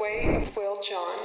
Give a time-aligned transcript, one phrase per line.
[0.00, 1.18] way of Will John.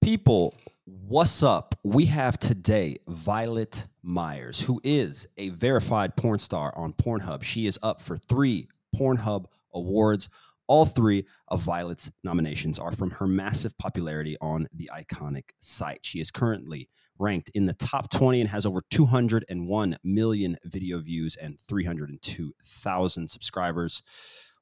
[0.00, 0.54] People,
[0.84, 1.74] what's up?
[1.82, 7.42] We have today Violet Myers, who is a verified porn star on Pornhub.
[7.42, 10.28] She is up for three Pornhub awards.
[10.68, 16.00] All three of Violet's nominations are from her massive popularity on the iconic site.
[16.04, 16.88] She is currently
[17.18, 24.02] ranked in the top 20 and has over 201 million video views and 302,000 subscribers.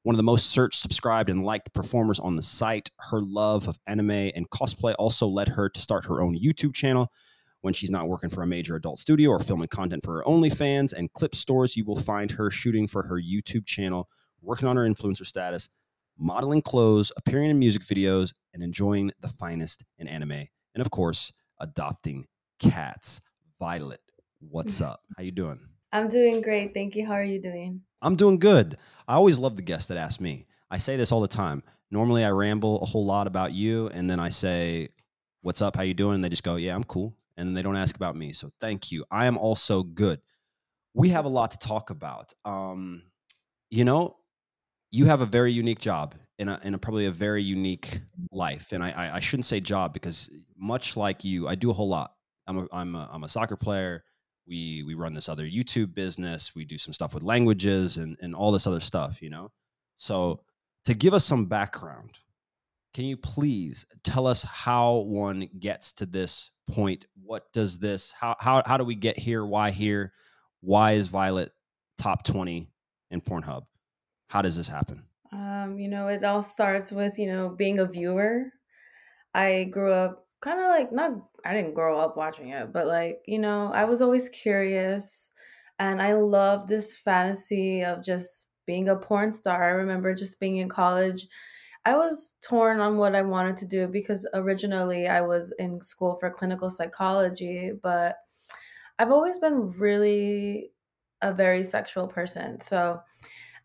[0.03, 2.89] One of the most searched, subscribed, and liked performers on the site.
[2.97, 7.11] Her love of anime and cosplay also led her to start her own YouTube channel.
[7.61, 10.93] When she's not working for a major adult studio or filming content for her OnlyFans
[10.93, 14.07] and clip stores, you will find her shooting for her YouTube channel,
[14.41, 15.67] working on her influencer status,
[16.17, 20.31] modeling clothes, appearing in music videos, and enjoying the finest in anime.
[20.31, 22.27] And of course, adopting
[22.59, 23.19] cats.
[23.59, 24.01] Violet,
[24.39, 24.85] what's mm.
[24.85, 25.01] up?
[25.17, 25.59] How you doing?
[25.91, 26.73] I'm doing great.
[26.73, 27.05] Thank you.
[27.05, 27.81] How are you doing?
[28.01, 28.77] I'm doing good.
[29.07, 30.45] I always love the guests that ask me.
[30.69, 31.63] I say this all the time.
[31.91, 34.89] Normally, I ramble a whole lot about you, and then I say,
[35.41, 35.75] "What's up?
[35.77, 38.17] How you doing?" And they just go, "Yeah, I'm cool," and they don't ask about
[38.17, 38.33] me.
[38.33, 39.05] So thank you.
[39.09, 40.19] I am also good.
[40.93, 42.33] We have a lot to talk about.
[42.43, 43.03] Um,
[43.69, 44.17] you know,
[44.91, 48.73] you have a very unique job in a, in a probably a very unique life,
[48.73, 51.87] and I, I I shouldn't say job because much like you, I do a whole
[51.89, 52.13] lot.
[52.45, 54.03] I'm a I'm a, I'm a soccer player
[54.47, 58.33] we we run this other youtube business we do some stuff with languages and and
[58.33, 59.51] all this other stuff you know?
[59.97, 60.41] So
[60.85, 62.19] to give us some background
[62.97, 67.05] can you please tell us how one gets to this point?
[67.23, 69.45] What does this how how, how do we get here?
[69.45, 70.13] Why here?
[70.61, 71.51] Why is violet
[71.99, 72.67] top 20
[73.11, 73.67] in pornhub?
[74.29, 75.03] How does this happen?
[75.31, 78.45] Um, you know, it all starts with, you know, being a viewer.
[79.31, 81.11] I grew up kind of like not
[81.47, 85.31] I didn't grow up watching it, but like, you know, I was always curious
[85.79, 89.63] and I loved this fantasy of just being a porn star.
[89.63, 91.27] I remember just being in college.
[91.85, 96.17] I was torn on what I wanted to do because originally I was in school
[96.19, 98.17] for clinical psychology, but
[98.99, 100.71] I've always been really
[101.21, 102.59] a very sexual person.
[102.59, 102.99] So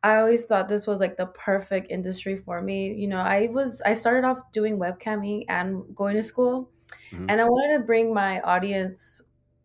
[0.04, 2.92] I always thought this was like the perfect industry for me.
[2.94, 6.70] You know, I was I started off doing webcamming and going to school,
[7.10, 7.26] Mhm.
[7.30, 9.22] and I wanted to bring my audience.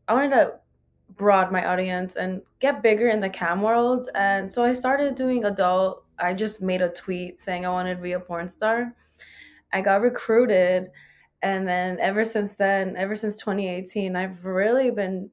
[0.07, 0.59] I wanted to
[1.15, 4.09] broad my audience and get bigger in the cam world.
[4.15, 6.03] And so I started doing adult.
[6.19, 8.93] I just made a tweet saying I wanted to be a porn star.
[9.73, 10.91] I got recruited,
[11.41, 15.29] and then ever since then, ever since 2018, I've really been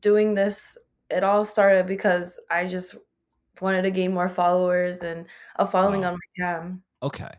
[0.00, 0.76] doing this.
[1.10, 2.96] It all started because I just
[3.60, 5.26] wanted to gain more followers and
[5.56, 6.08] a following Wow.
[6.08, 6.82] on my cam.
[7.02, 7.30] Okay.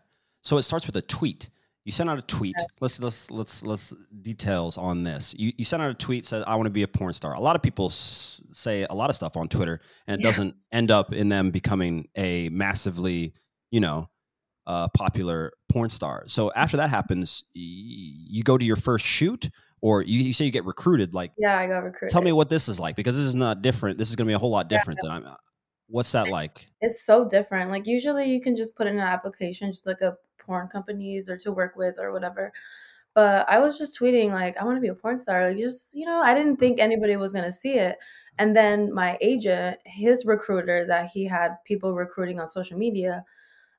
[0.43, 1.49] So it starts with a tweet.
[1.85, 2.55] You sent out a tweet.
[2.81, 5.35] Let's let's let's let's details on this.
[5.37, 7.33] You you sent out a tweet said I want to be a porn star.
[7.35, 10.29] A lot of people s- say a lot of stuff on Twitter and it Yeah.
[10.31, 13.33] doesn't end up in them becoming a massively,
[13.69, 14.09] you know,
[14.65, 16.23] uh, popular porn star.
[16.25, 19.47] So after that happens, y- you go to your first shoot
[19.79, 22.09] or you, you say you get recruited like Yeah, I got recruited.
[22.11, 23.99] tell me what this is like because this is not different.
[23.99, 24.79] This is going to be a whole lot Yeah.
[24.79, 25.25] different than I'm
[25.87, 26.67] What's that like?
[26.81, 27.69] It's so different.
[27.69, 31.37] Like usually you can just put in an application just like a porn companies or
[31.37, 32.53] to work with or whatever.
[33.13, 35.47] But I was just tweeting like I want to be a porn star.
[35.49, 37.97] Like just, you know, I didn't think anybody was going to see it.
[38.37, 43.23] And then my agent, his recruiter that he had people recruiting on social media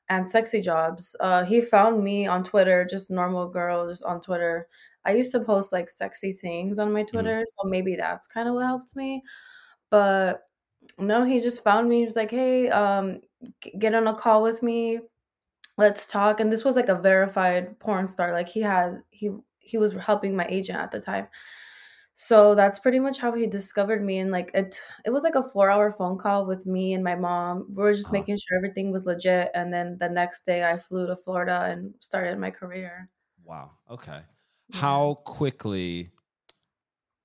[0.09, 4.69] and sexy jobs, uh he found me on Twitter, just normal girl just on Twitter.
[5.05, 7.33] I used to post like sexy things on my Mhm.
[7.33, 9.23] Twitter, so maybe that's kind of what helped me.
[9.91, 10.43] But
[10.99, 12.01] no, he just found me.
[12.01, 13.21] He was like, "Hey, um,
[13.63, 15.01] g- get on a call with me.
[15.79, 18.33] Let's talk." And this was like a verified porn star.
[18.33, 21.29] Like he had he he was helping my agent at the time.
[22.15, 24.19] So that's pretty much how he discovered me.
[24.19, 27.15] And like it it was like a four hour phone call with me and my
[27.17, 27.67] mom.
[27.71, 29.51] We were just making sure everything was legit.
[29.55, 33.11] And then the next day I flew to Florida and started my career.
[33.43, 33.73] Wow.
[33.91, 34.23] Okay.
[34.69, 34.81] Yeah.
[34.81, 36.11] How quickly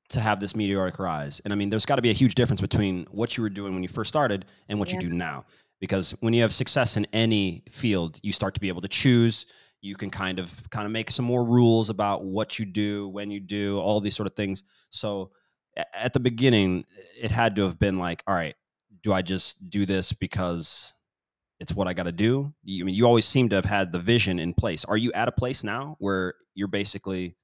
[0.09, 1.39] to have this meteoric rise?
[1.41, 3.73] And I mean, there's got to be a huge difference between what you were doing
[3.73, 4.93] when you first started and what Yeah.
[4.93, 5.45] you do now.
[5.81, 9.47] Because when you have success in any field, you start to be able to choose.
[9.81, 13.31] You can kind of kind of make some more rules about what you do, when
[13.31, 14.63] you do, all these sort of things.
[14.91, 15.31] So
[15.93, 16.85] at the beginning,
[17.19, 18.55] it had to have been like, all right,
[19.01, 20.93] do I just do this because
[21.59, 22.53] it's what I got to do?
[22.63, 24.85] You- I mean, you always seem to have had the vision in place.
[24.85, 27.35] Are you at a place now where you're basically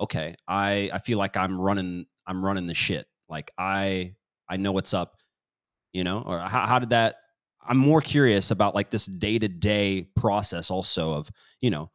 [0.00, 3.06] okay, I I feel like I'm running I'm running the shit.
[3.28, 4.14] Like I
[4.48, 5.16] I know what's up,
[5.92, 6.22] you know?
[6.26, 7.16] Or how how did that
[7.66, 11.30] I'm more curious about like this day-to-day process also of,
[11.60, 11.90] you know,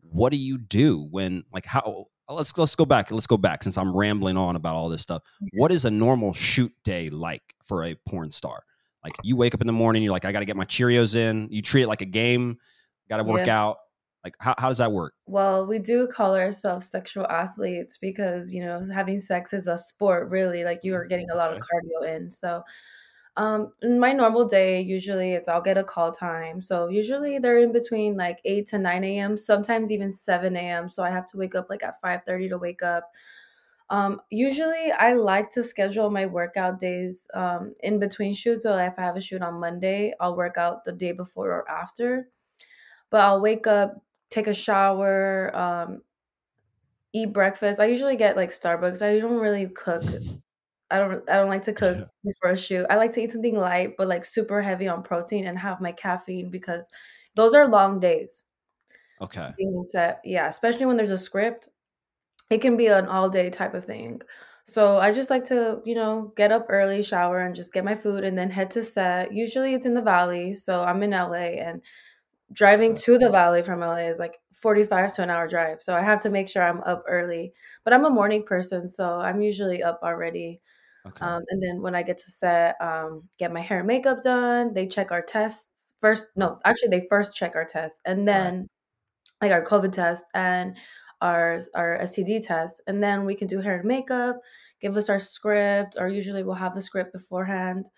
[0.00, 3.10] what do you do when like how let's let's go back.
[3.10, 5.22] Let's go back since I'm rambling on about all this stuff.
[5.52, 8.62] What is a normal shoot day like for a porn star?
[9.02, 11.14] Like you wake up in the morning, you're like, I got to get my Cheerios
[11.14, 11.48] in.
[11.50, 12.58] You treat it like a game.
[13.08, 13.60] Got to work Yeah.
[13.60, 13.76] out.
[14.24, 15.12] Like, how, how does that work?
[15.26, 20.30] Well, we do call ourselves sexual athletes because, you know, having sex is a sport,
[20.30, 20.64] really.
[20.64, 21.10] Like, you are mm-hmm.
[21.10, 22.30] getting a lot of cardio in.
[22.30, 22.62] So,
[23.36, 26.62] um, my normal day, usually it's I'll get a call time.
[26.62, 30.88] So, usually they're in between like 8 to 9 AM, sometimes even 7 AM.
[30.88, 33.10] So, I have to wake up like at 5:30 to wake up.
[33.90, 38.62] Um, usually I like to schedule my workout days um, in between shoots.
[38.62, 41.70] So if I have a shoot on Monday, I'll work out the day before or
[41.70, 42.28] after.
[43.10, 46.02] But I'll wake up, take a shower, um,
[47.12, 47.80] eat breakfast.
[47.80, 49.02] I usually get like Starbucks.
[49.02, 50.02] I don't really cook.
[50.90, 52.86] I don't I don't like to cook before a shoot.
[52.90, 55.92] I like to eat something light, but like super heavy on protein and have my
[55.92, 56.90] caffeine because
[57.36, 58.44] those are long days
[59.20, 59.54] Okay.
[59.56, 60.20] being set.
[60.24, 61.68] Yeah, especially when there's a script.
[62.50, 64.22] It can be an all day type of thing.
[64.66, 67.96] So I just like to, you know, get up early, shower, and just get my
[67.96, 69.34] food and then head to set.
[69.34, 70.54] Usually it's in the valley.
[70.54, 71.82] So I'm in LA and
[72.52, 75.82] driving to the valley from LA is like 45 to an hour drive.
[75.82, 77.54] So I have to make sure I'm up early.
[77.84, 80.62] But I'm a morning person, so I'm usually up already.
[81.06, 81.26] Okay.
[81.26, 84.74] Um, and then when I get to set, um, get my hair and makeup done.
[84.74, 86.28] They check our tests first.
[86.36, 88.54] No, actually, they first check our tests and Right.
[88.54, 88.68] then
[89.42, 90.76] like our COVID test and
[91.20, 94.40] our our STD test, and then we can do hair and makeup.
[94.80, 97.90] Give us our script, or usually we'll have the script beforehand,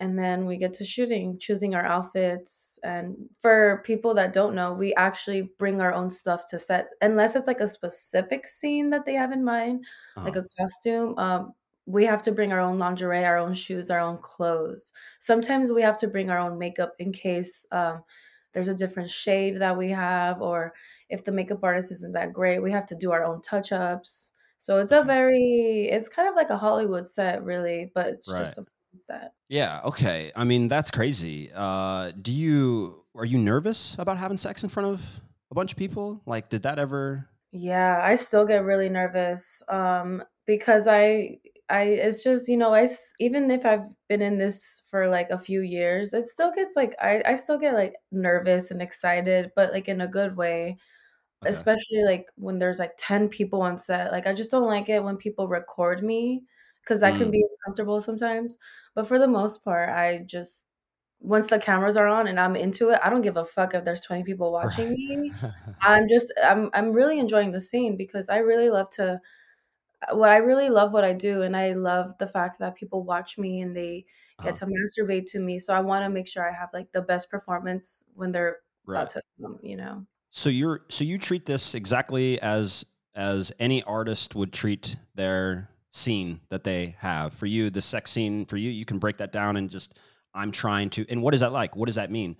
[0.00, 2.78] and then we get to shooting, choosing our outfits.
[2.82, 7.36] And for people that don't know, we actually bring our own stuff to sets, unless
[7.36, 9.84] it's like a specific scene that they have in mind,
[10.26, 10.36] like Uh-huh.
[10.36, 11.16] a costume.
[11.18, 11.52] Um,
[11.86, 14.92] we have to bring our own lingerie, our own shoes, our own clothes.
[15.20, 18.04] Sometimes we have to bring our own makeup in case um,
[18.52, 20.74] there's a different shade that we have, or
[21.08, 24.32] if the makeup artist isn't that great, we have to do our own touch ups.
[24.58, 28.36] So it's a very, it's kind of like a Hollywood set, really, but it's Right.
[28.36, 28.64] just a
[29.00, 29.32] set.
[29.48, 29.80] Yeah.
[29.84, 30.32] Okay.
[30.36, 31.50] I mean, that's crazy.
[31.54, 35.20] Uh, do you are you nervous about having sex in front of
[35.50, 36.22] a bunch of people?
[36.26, 37.28] Like, did that ever?
[37.52, 41.40] Yeah, I still get really nervous um because I
[41.72, 42.88] I it's just, you know, I
[43.20, 46.94] even if I've been in this for like a few years, it still gets like
[47.00, 50.78] I I still get like nervous and excited, but like in a good way,
[51.42, 51.62] Okay.
[51.64, 54.12] especially like when there's like 10 people on set.
[54.12, 56.44] Like I just don't like it when people record me
[56.82, 57.32] because that can Mm.
[57.32, 58.58] be uncomfortable sometimes.
[58.94, 60.68] But for the most part, I just
[61.20, 63.84] once the cameras are on and I'm into it, I don't give a fuck if
[63.84, 65.36] there's 20 people watching me.
[65.82, 69.20] I'm just I'm I'm really enjoying the scene because I really love to
[70.10, 73.38] what I really love what I do and I love the fact that people watch
[73.38, 74.04] me and they
[74.42, 74.66] get uh-huh.
[74.66, 75.58] to masturbate to me.
[75.58, 79.10] So I want to make sure I have like the best performance when they're about
[79.10, 80.04] to um, you know.
[80.30, 82.84] So you're so you treat this exactly as
[83.14, 87.34] as any artist would treat their scene that they have.
[87.34, 89.98] For you, the sex scene for you, you can break that down and just
[90.34, 91.76] I'm trying to and what is that like?
[91.76, 92.36] What does that mean?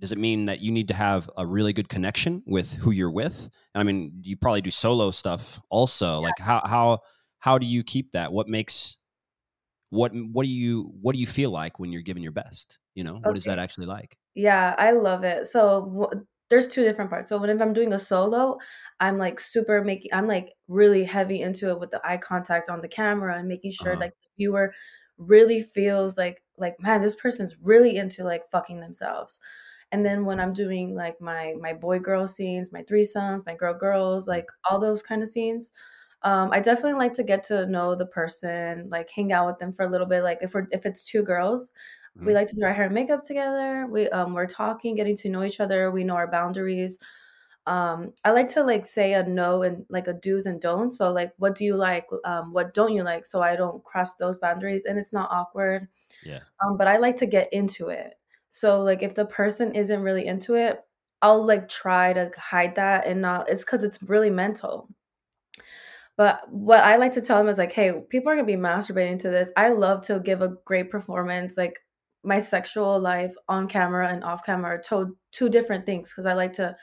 [0.00, 3.10] Does it mean that you need to have a really good connection with who you're
[3.10, 3.48] with?
[3.74, 6.20] I mean, you probably do solo stuff also.
[6.20, 6.98] Like how how
[7.38, 8.32] how do you keep that?
[8.32, 8.98] What makes
[9.90, 12.78] what what do you what do you feel like when you're giving your best?
[12.94, 14.18] You know, what is that actually like?
[14.34, 15.46] Yeah, I love it.
[15.46, 16.16] So wh-
[16.50, 17.28] there's two different parts.
[17.28, 18.58] So when if I'm doing a solo,
[19.00, 22.80] I'm like super making I'm like really heavy into it with the eye contact on
[22.80, 24.00] the camera and making sure Uh-huh.
[24.00, 24.74] like the viewer
[25.18, 29.38] really feels like like man, this person's really into like fucking themselves.
[29.92, 33.74] And then when I'm doing like my my boy girl scenes, my threesomes, my girl
[33.74, 35.72] girls, like all those kind of scenes,
[36.22, 39.72] um, I definitely like to get to know the person, like hang out with them
[39.72, 40.22] for a little bit.
[40.22, 41.72] Like if we're if it's two girls,
[42.24, 42.34] we Mhm.
[42.34, 43.86] like to do our hair and makeup together.
[43.90, 45.90] We um we're talking, getting to know each other.
[45.90, 46.98] We know our boundaries.
[47.66, 50.98] Um, I like to like say a no and like a do's and don'ts.
[50.98, 52.06] So like, what do you like?
[52.24, 53.24] Um, what don't you like?
[53.26, 55.88] So I don't cross those boundaries, and it's not awkward.
[56.22, 56.44] Yeah.
[56.62, 58.18] Um, but I like to get into it.
[58.54, 60.80] So like, if the person isn't really into it,
[61.22, 63.48] I'll like try to hide that and not.
[63.50, 64.88] It's because it's really mental.
[66.16, 69.18] But what I like to tell them is like, hey, people are gonna be masturbating
[69.20, 69.50] to this.
[69.56, 71.56] I love to give a great performance.
[71.56, 71.80] Like
[72.22, 76.34] my sexual life on camera and off camera are to- two different things because I
[76.34, 76.76] like to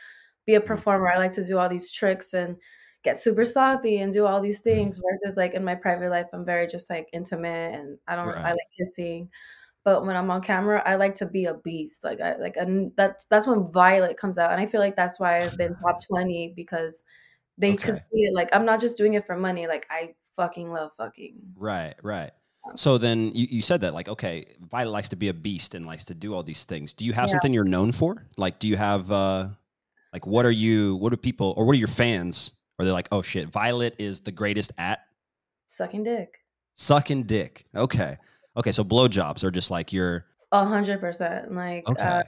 [0.48, 0.66] be a Mhm.
[0.68, 1.10] performer.
[1.12, 2.58] I like to do all these tricks and
[3.04, 5.00] get super sloppy and do all these things.
[5.00, 8.52] Versus like in my private life, I'm very just like intimate and I don't I
[8.52, 9.30] like kissing.
[9.84, 12.04] But when I'm on camera, I like to be a beast.
[12.04, 14.52] Like I like and that's that's when Violet comes out.
[14.52, 17.04] And I feel like that's why I've been top 20 because
[17.58, 17.98] they could Okay.
[17.98, 21.36] see it, like, I'm not just doing it for money, like, I fucking love fucking.
[21.56, 22.32] Right, right.
[22.76, 25.86] So then you, you said that like okay, Violet likes to be a beast and
[25.86, 26.94] likes to do all these things.
[26.94, 28.26] Do you have yeah, something you're known for?
[28.38, 29.50] Like, do you have uh
[30.14, 30.96] like what are you?
[30.98, 32.52] What do people or what are your fans?
[32.80, 35.02] Are they like, oh shit, Violet is the greatest at
[35.68, 36.38] sucking dick.
[36.76, 37.66] sucking dick?
[37.76, 38.18] Okay,
[38.58, 38.72] okay.
[38.72, 42.24] So blowjobs are just like your 100%, like, uh, okay.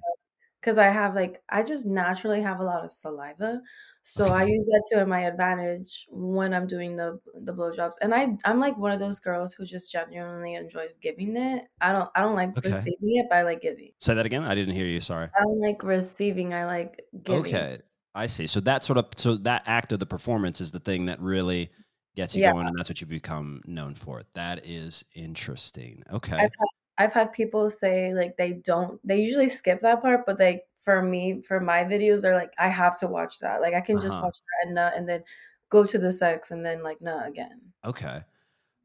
[0.62, 3.62] because I have like I just naturally have a lot of saliva.
[4.04, 7.96] So I use that to my advantage when I'm doing the the blowjobs.
[8.02, 11.66] And I I'm like one of those girls who just genuinely enjoys giving it.
[11.82, 12.70] I don't I don't like Okay.
[12.70, 13.92] receiving it, but I like giving.
[14.00, 14.44] Say that again.
[14.44, 15.02] I didn't hear you.
[15.02, 15.30] Sorry.
[15.38, 17.56] I don't like receiving, I like giving.
[17.56, 17.80] Okay.
[18.16, 18.46] I see.
[18.48, 21.72] So that sort of so that act of the performance is the thing that really
[22.16, 22.52] gets you Yeah.
[22.52, 24.24] going, and that's what you become known for.
[24.34, 26.04] That is interesting.
[26.40, 26.52] I've Okay.
[26.60, 26.68] had
[27.00, 31.02] I've had people say like they don't they usually skip that part, but they for
[31.02, 33.62] me, for my videos, they're like, I have to watch that.
[33.62, 34.22] Like I can just Uh-huh.
[34.22, 35.24] watch that and nut and then
[35.70, 37.74] go to the sex and then like nut again.
[37.86, 38.22] Okay.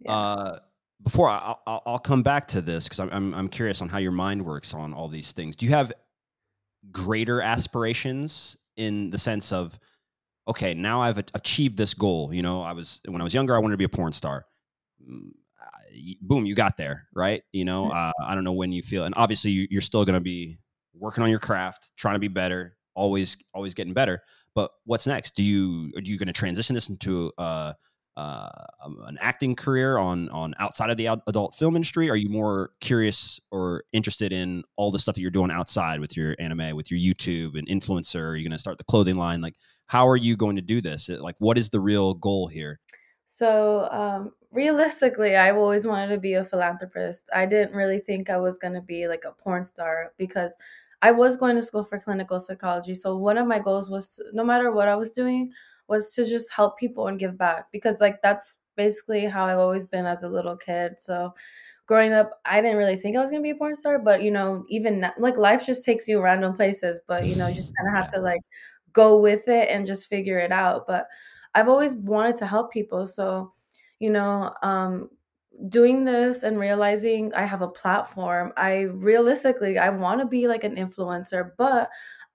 [0.00, 0.12] Yeah.
[0.12, 0.58] Uh,
[1.02, 3.98] before I, I'll, I'll come back to this because I'm, I'm I'm curious on how
[3.98, 5.56] your mind works on all these things.
[5.56, 5.92] Do you have
[6.90, 9.78] greater aspirations in the sense of
[10.48, 12.32] okay, now I've achieved this goal.
[12.32, 14.46] You know, I was when I was younger, I wanted to be a porn star.
[15.08, 15.30] Mm,
[16.20, 17.42] Boom, you got there, right?
[17.52, 20.14] You know, uh, I don't know when you feel, and obviously you, you're still going
[20.14, 20.58] to be
[20.94, 24.20] working on your craft, trying to be better, always, always getting better.
[24.54, 25.34] But what's next?
[25.34, 27.72] Do you are you going to transition this into uh,
[28.18, 28.48] uh,
[28.84, 32.10] um, an acting career on on outside of the adult film industry?
[32.10, 36.16] Are you more curious or interested in all the stuff that you're doing outside with
[36.16, 38.30] your anime, with your YouTube and influencer?
[38.30, 39.40] Are you going to start the clothing line?
[39.40, 39.54] Like,
[39.86, 41.08] how are you going to do this?
[41.08, 42.80] Like, what is the real goal here?
[43.28, 47.28] So, um, realistically, I've always wanted to be a philanthropist.
[47.32, 50.56] I didn't really think I was going to be like a porn star because
[51.02, 52.96] I was going to school for clinical psychology.
[52.96, 55.52] So, one of my goals was to, no matter what I was doing,
[55.88, 59.86] was to just help people and give back because, like, that's basically how I've always
[59.86, 60.94] been as a little kid.
[60.98, 61.34] So,
[61.86, 64.22] growing up, I didn't really think I was going to be a porn star, but
[64.22, 67.54] you know, even now, like life just takes you random places, but you know, you
[67.54, 68.42] just kind of have to like
[68.92, 70.86] go with it and just figure it out.
[70.86, 71.06] But
[71.54, 73.06] I've always wanted to help people.
[73.06, 73.52] So,
[74.00, 75.08] you know, um,
[75.68, 80.64] doing this and realizing I have a platform, I realistically I want to be like
[80.64, 81.88] an influencer, but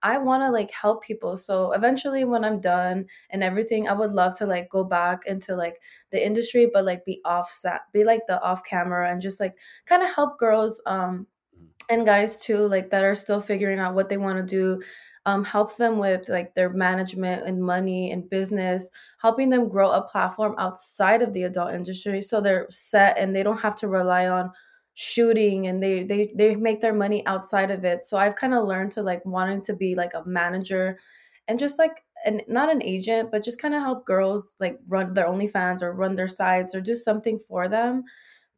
[0.04, 1.38] I want to like help people.
[1.38, 5.56] So eventually when I'm done and everything, I would love to like go back into
[5.56, 5.82] like
[6.12, 10.04] the industry but like be offset, be like the off camera and just like kind
[10.04, 11.70] of help girls um Mhm.
[11.90, 14.82] and guys too like that are still figuring out what they want to do
[15.26, 18.90] um, help them with like their management and money and business
[19.22, 23.44] helping them grow a platform outside of the adult industry so they're set and they
[23.44, 24.52] don't have to rely on
[24.96, 28.04] shooting and they they they make their money outside of it.
[28.06, 31.00] So i've kind of learned to like wanting to be like a manager
[31.48, 35.14] and just like and not an agent but just kind of help girls like run
[35.14, 38.04] their OnlyFans or run their sites or do something for them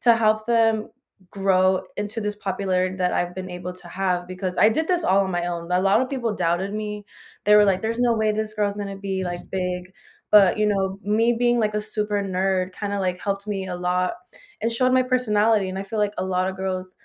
[0.01, 0.89] to help them
[1.31, 5.23] grow into this popularity that I've been able to have because I did this all
[5.23, 5.71] on my own.
[5.71, 7.05] A lot of people doubted me.
[7.45, 9.93] They were like, there's no way this girl's gonna be like big.
[10.31, 13.75] But you know, me being like a super nerd kind of like helped me a
[13.75, 14.13] lot
[14.61, 15.69] and showed my personality.
[15.69, 16.95] And I feel like a lot of girls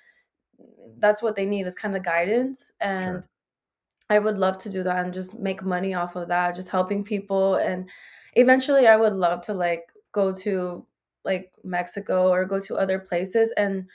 [0.99, 2.73] that's what they need is kind of guidance.
[2.81, 3.29] And Sure.
[4.11, 7.05] I would love to do that and just make money off of that, just helping
[7.05, 7.57] people.
[7.57, 7.89] And
[8.35, 10.87] eventually, I would love to like go to
[11.25, 13.89] like Mexico or go to other places and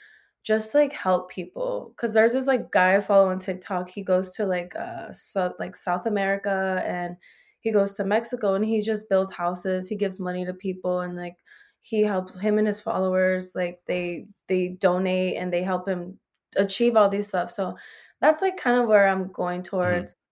[0.46, 1.92] just like help people.
[1.98, 3.90] Cause there's this like guy I follow on TikTok.
[3.90, 7.16] He goes to like uh so, like South America and
[7.60, 9.88] he goes to Mexico and he just builds houses.
[9.88, 11.36] He gives money to people and like
[11.82, 16.18] he helps him and his followers like they they donate and they help him
[16.56, 17.50] achieve all these stuff.
[17.50, 17.76] So
[18.20, 20.08] that's, like, kind of where I'm going Mhm.
[20.08, 20.24] towards.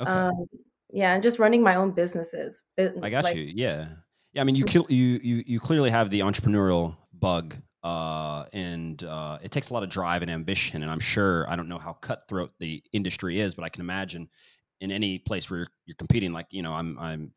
[0.00, 0.24] Okay.
[0.28, 0.46] Um,
[0.90, 2.64] yeah, and just running my own businesses,
[3.00, 3.42] I got like you.
[3.42, 3.96] Yeah.
[4.32, 4.42] Yeah.
[4.42, 9.02] I mean, you mm, kill you you you clearly have the entrepreneurial bug, uh, and
[9.02, 10.82] uh, it takes a lot of drive and ambition.
[10.82, 14.28] And I'm sure I don't know how cutthroat the industry is, but I can imagine
[14.80, 16.32] in any place where you're, you're competing.
[16.32, 17.32] Like you know, I'm I'm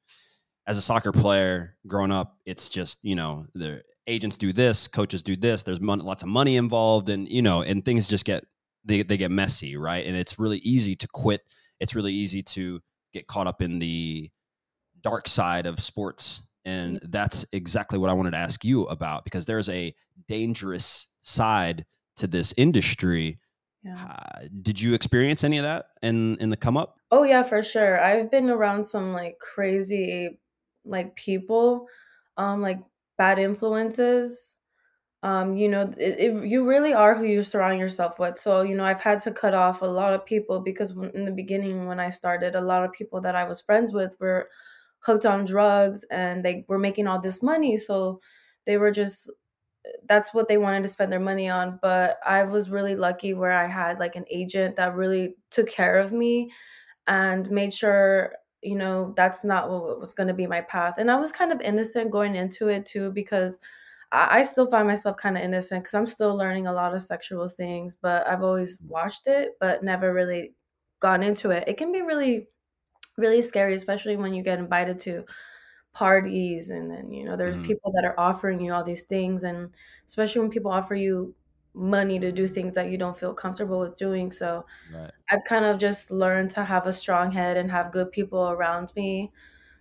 [0.67, 5.23] as a soccer player growing up, it's just you know the agents do this, coaches
[5.23, 5.63] do this.
[5.63, 8.45] There's mon- lots of money involved, and you know, and things just get
[8.83, 10.05] they they get messy, right?
[10.05, 11.41] And it's really easy to quit.
[11.79, 12.81] It's really easy to
[13.13, 14.29] get caught up in the
[15.01, 16.41] dark side of sports.
[16.65, 19.93] And that's exactly what I wanted to ask you about because there's a
[20.27, 21.85] dangerous side
[22.17, 23.39] to this industry.
[23.83, 24.03] yeah.
[24.03, 26.97] Uh, did you experience any of that in in the come up?
[27.11, 28.03] Oh, yeah, for sure.
[28.03, 30.39] I've been around some, like, crazy,
[30.83, 31.87] like, people,
[32.37, 32.79] um, like,
[33.17, 34.57] bad influences.
[35.23, 38.37] Um, you know, it, it, you really are who you surround yourself with.
[38.39, 41.31] So, you know, I've had to cut off a lot of people because in the
[41.31, 44.49] beginning, when I started, a lot of people that I was friends with were
[45.05, 47.77] hooked on drugs and they were making all this money.
[47.77, 48.21] So
[48.65, 49.29] they were just,
[50.07, 51.79] that's what they wanted to spend their money on.
[51.81, 55.99] But I was really lucky where I had like an agent that really took care
[55.99, 56.51] of me
[57.07, 61.11] and made sure you know that's not what was going to be my path and
[61.11, 63.59] i was kind of innocent going into it too because
[64.11, 67.01] i, I still find myself kind of innocent because i'm still learning a lot of
[67.03, 70.53] sexual things but i've always watched it but never really
[70.99, 72.47] gone into it, it can be really,
[73.17, 75.25] really scary, especially when you get invited to
[75.93, 77.61] parties and then you know there's Mhm.
[77.61, 79.73] people that are offering you all these things and
[80.07, 81.33] especially when people offer you
[81.73, 85.13] money to do things that you don't feel comfortable with doing so Right.
[85.31, 88.91] i've kind of just learned to have a strong head and have good people around
[88.95, 89.31] me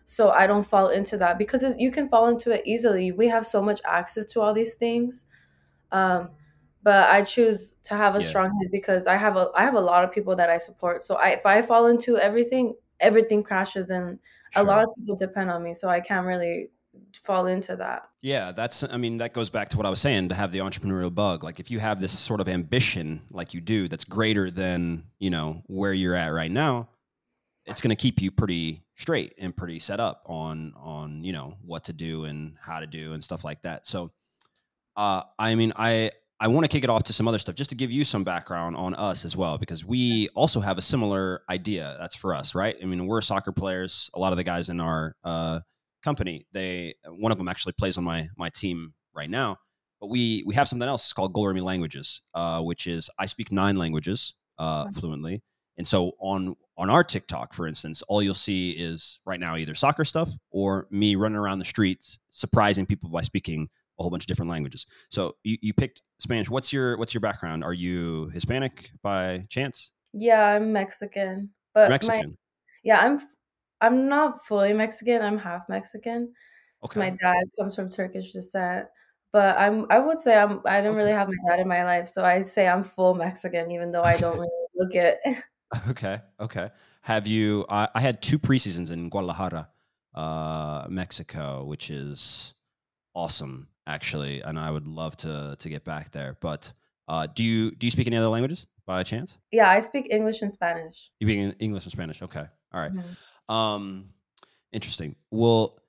[0.06, 3.46] so i don't fall into that because you can fall into it easily we have
[3.46, 5.26] so much access to all these things
[5.92, 6.30] um,
[6.82, 8.22] but i choose to have a Yeah.
[8.22, 11.02] strong head because i have a i have a lot of people that i support
[11.02, 14.18] so I, if i fall into everything everything crashes and
[14.56, 16.68] a lot of people depend on me so i can't really
[17.16, 20.28] fall into that Yeah, that's I mean that goes back to what I was saying
[20.30, 21.44] to have the entrepreneurial bug.
[21.44, 25.30] Like if you have this sort of ambition like you do that's greater than, you
[25.30, 26.88] know, where you're at right now,
[27.66, 31.56] it's going to keep you pretty straight and pretty set up on on, you know,
[31.62, 33.86] what to do and how to do and stuff like that.
[33.86, 34.12] So
[34.96, 37.70] uh I mean I I want to kick it off to some other stuff just
[37.70, 41.42] to give you some background on us as well because we also have a similar
[41.48, 41.96] idea.
[42.00, 42.76] That's for us, right?
[42.82, 44.10] I mean, we're soccer players.
[44.14, 45.60] A lot of the guys in our uh
[46.04, 49.56] company they one of them actually plays on my my team right now
[50.00, 53.50] but we we have something else it's called Golormi languages uh, which is i speak
[53.50, 55.42] nine languages uh, fluently
[55.78, 59.74] and so on on our tiktok for instance all you'll see is right now either
[59.74, 64.24] soccer stuff or me running around the streets surprising people by speaking a whole bunch
[64.24, 68.28] of different languages so you, you picked spanish what's your what's your background are you
[68.32, 72.36] hispanic by chance yeah i'm mexican but mexican my
[72.82, 73.20] yeah i'm
[73.80, 76.32] i'm not fully mexican i'm half mexican
[76.92, 78.86] So my dad comes from Turkish descent,
[79.32, 82.08] but I'm I would say I'm I didn't really have my dad in my life,
[82.08, 85.18] so I say I'm full Mexican, even though I don't really look it.
[85.88, 86.20] Okay.
[86.38, 86.70] Okay.
[87.02, 87.64] Have you?
[87.68, 89.68] I, I had two preseasons in Guadalajara,
[90.14, 92.54] uh, Mexico, which is
[93.12, 96.36] awesome, actually, and I would love to to get back there.
[96.40, 96.72] But
[97.08, 99.38] uh, do you do you speak any other languages by chance?
[99.52, 101.10] yeah, I speak English and Spanish.
[101.20, 102.22] You speak English and Spanish.
[102.22, 102.44] Okay.
[102.72, 102.92] All right.
[102.92, 103.52] Mhm.
[103.54, 104.08] Um,
[104.72, 105.16] interesting.
[105.30, 105.80] Well,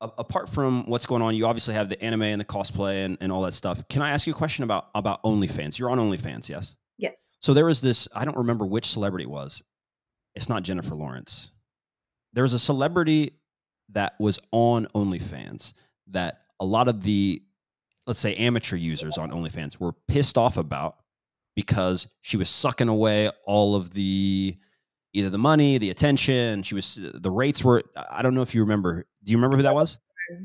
[0.00, 3.18] a- apart from what's going on, you obviously have the anime and the cosplay and,
[3.20, 3.86] and all that stuff.
[3.88, 5.78] Can I ask you a question about about OnlyFans?
[5.78, 6.76] You're on OnlyFans, yes?
[6.98, 7.36] Yes.
[7.40, 8.08] So there was this.
[8.14, 9.62] I don't remember which celebrity it was.
[10.34, 11.52] It's not Jennifer Lawrence.
[12.32, 13.32] There was a celebrity
[13.90, 15.72] that was on OnlyFans
[16.08, 17.42] that a lot of the,
[18.06, 20.96] let's say, amateur users on OnlyFans were pissed off about
[21.56, 24.56] because she was sucking away all of the
[25.12, 26.62] either the money, the attention.
[26.62, 27.82] She was the rates were.
[28.10, 29.06] I don't know if you remember.
[29.24, 29.98] Do you remember who that was?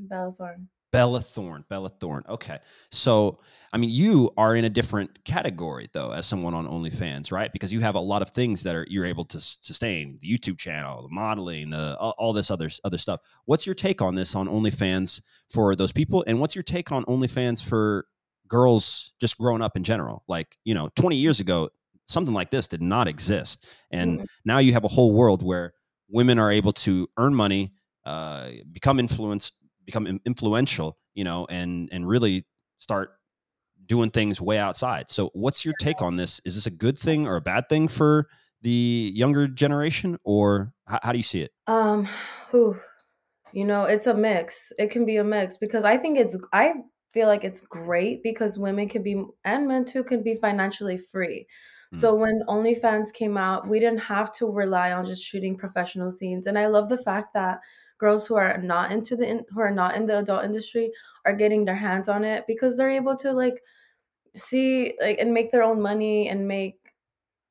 [0.10, 0.68] Bella Thorne.
[0.96, 1.66] Bella Thorne.
[1.70, 2.24] Bella Thorne.
[2.30, 2.58] Okay.
[2.92, 3.40] So,
[3.74, 7.52] I mean, you are in a different category though, as someone on OnlyFans, right?
[7.52, 10.58] Because you have a lot of things that are you're able to sustain: the YouTube
[10.58, 13.20] channel, the modeling, uh, all, this other other stuff.
[13.46, 17.04] What's your take on this on OnlyFans for those people, and what's your take on
[17.06, 18.08] OnlyFans for
[18.48, 20.24] girls just growing up in general?
[20.28, 21.70] Like, you know, 20 years ago,
[22.06, 24.26] something like this did not exist, and Mm.
[24.46, 25.74] now you have a whole world where
[26.08, 27.74] women are able to earn money,
[28.06, 29.52] uh, become influence,
[29.86, 32.46] become influential, you know, and and really
[32.78, 33.12] start
[33.86, 35.10] doing things way outside.
[35.10, 36.42] So, what's your take on this?
[36.46, 38.28] Is this a good thing or a bad thing for
[38.62, 41.52] the younger generation, or how, how do you see it?
[41.68, 42.08] Um,
[42.52, 42.80] whew,
[43.54, 44.74] you know, it's a mix.
[44.78, 46.74] It can be a mix because I think it's I
[47.12, 51.48] feel like it's great because women can be and men too can be financially free.
[51.94, 52.02] Mm.
[52.02, 56.48] So when OnlyFans came out, we didn't have to rely on just shooting professional scenes.
[56.48, 57.60] And I love the fact that
[57.98, 60.92] girls who are not into the in, who are not in the adult industry
[61.26, 63.62] are getting their hands on it because they're able to like
[64.36, 66.78] see like and make their own money and make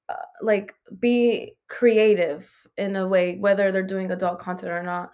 [0.08, 5.10] uh, like be creative in a way whether they're doing adult content or not.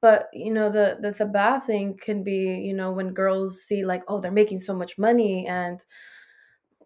[0.00, 3.84] But you know the, the the bad thing can be you know when girls see
[3.84, 5.84] like oh they're making so much money and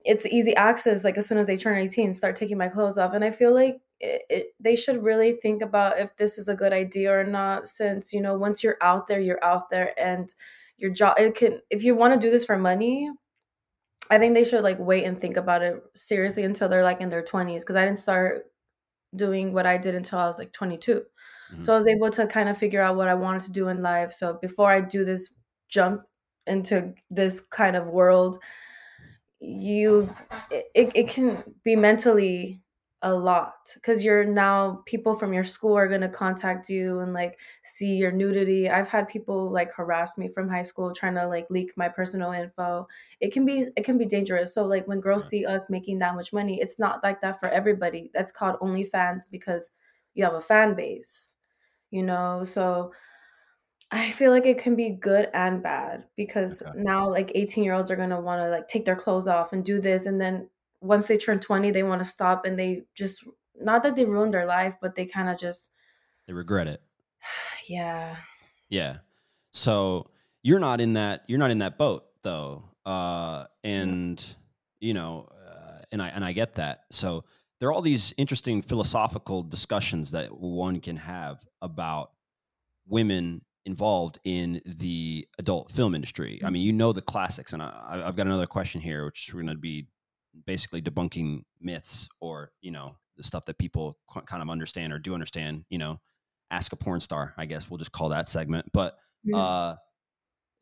[0.05, 3.13] it's easy access like as soon as they turn 18 start taking my clothes off.
[3.15, 6.55] And i feel like it, it, they should really think about if this is a
[6.55, 10.35] good idea or not since you know once you're out there you're out there and
[10.77, 13.11] your job it can if you want to do this for money
[14.11, 17.09] i think they should like wait and think about it seriously until they're like in
[17.09, 18.45] their 20s because i didn't start
[19.15, 21.03] doing what i did until i was like 22
[21.53, 21.65] Mhm.
[21.65, 23.83] so i was able to kind of figure out what i wanted to do in
[23.83, 25.31] life so before i do this
[25.69, 26.03] jump
[26.47, 28.39] into this kind of world
[29.39, 30.09] you
[30.51, 32.61] it, it can be mentally
[33.03, 37.13] a lot because you're now people from your school are going to contact you and
[37.13, 38.71] like see your nudity.
[38.71, 42.33] I've had people like harass me from high school trying to like leak my personal
[42.33, 42.89] info.
[43.21, 44.55] It can be it can be dangerous.
[44.55, 45.29] So like when girls mm.
[45.29, 48.11] see us making that much money it's not like that for everybody.
[48.15, 49.71] That's called onlyfans because
[50.15, 51.37] you have a fan base
[51.91, 52.45] you know?
[52.45, 52.93] So
[53.91, 56.73] I feel like it can be good and bad because Okay.
[56.75, 59.81] now like 18 year olds are gonna wanna like take their clothes off and do
[59.81, 60.49] this and then
[60.81, 63.25] once they turn 20 they want to stop and they just
[63.61, 65.73] not that they ruined their life, but they kind of just
[66.27, 66.83] they regret it.
[67.69, 68.17] yeah.
[68.69, 68.99] Yeah.
[69.53, 70.11] So
[70.43, 72.65] you're not in that you're not in that boat though.
[72.85, 74.23] Uh and
[74.81, 76.85] you know, uh, and I and I get that.
[76.91, 77.25] So
[77.59, 82.11] there are all these interesting philosophical discussions that one can have about
[82.87, 86.41] women involved in the adult film industry.
[86.45, 89.43] I mean, you know the classics, and I, have got another question here, which we're
[89.43, 89.89] going to be
[90.45, 95.15] basically debunking myths or you know the stuff that people kind of understand or do
[95.15, 95.65] understand.
[95.71, 96.01] You know,
[96.51, 97.35] ask a porn star.
[97.37, 98.67] I guess we'll just call that segment.
[98.73, 98.99] But
[99.35, 99.77] uh,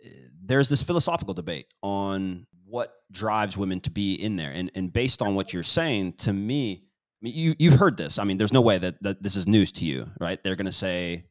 [0.04, 0.08] eh,
[0.44, 5.22] there's this philosophical debate on what drives women to be in there, and and based
[5.22, 8.18] on what you're saying, to me, I mean, you you've heard this.
[8.18, 10.42] I mean, there's no way that, that this is news to you, right?
[10.42, 11.24] They're going to say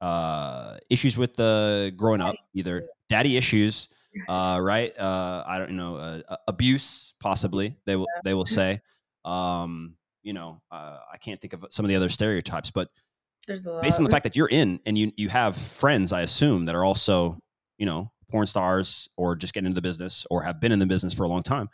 [0.00, 3.88] uh, issues with the growing up, either daddy issues,
[4.28, 4.96] uh, right?
[4.98, 7.76] Uh, I don't know, uh, abuse, possibly.
[7.86, 8.80] They will they will say,
[9.24, 12.88] um, you know, uh, I can't think of some of the other stereotypes, but
[13.46, 16.74] based on the fact that you're in and you you have friends, I assume that
[16.74, 17.38] are also,
[17.78, 20.86] you know, porn stars or just getting into the business or have been in the
[20.86, 21.68] business for a long time.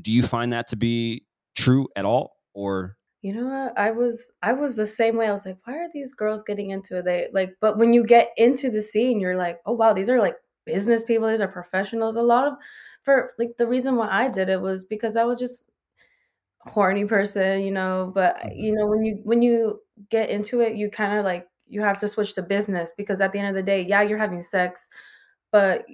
[0.00, 1.24] Do you find that to be
[1.56, 3.78] true at all, or you know what?
[3.78, 5.26] I was I was the same way.
[5.26, 7.04] I was like, why are these girls getting into it?
[7.04, 10.20] They like, but when you get into the scene, you're like, oh wow, these are
[10.20, 10.36] like
[10.68, 11.28] business people.
[11.28, 12.16] These are professionals.
[12.16, 12.54] A lot of
[13.02, 15.64] for like the reason why I did it was because I was just
[16.60, 18.12] horny person, you know.
[18.14, 18.58] But mm-hmm.
[18.58, 21.98] you know, when you when you get into it, you kind of like you have
[22.00, 24.90] to switch to business because at the end of the day, yeah, you're having sex,
[25.50, 25.86] but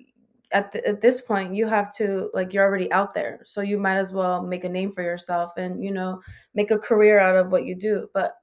[0.53, 3.77] at, the, at this point you have to like you're already out there so you
[3.77, 6.21] might as well make a name for yourself and you know
[6.55, 8.35] make a career out of what you do but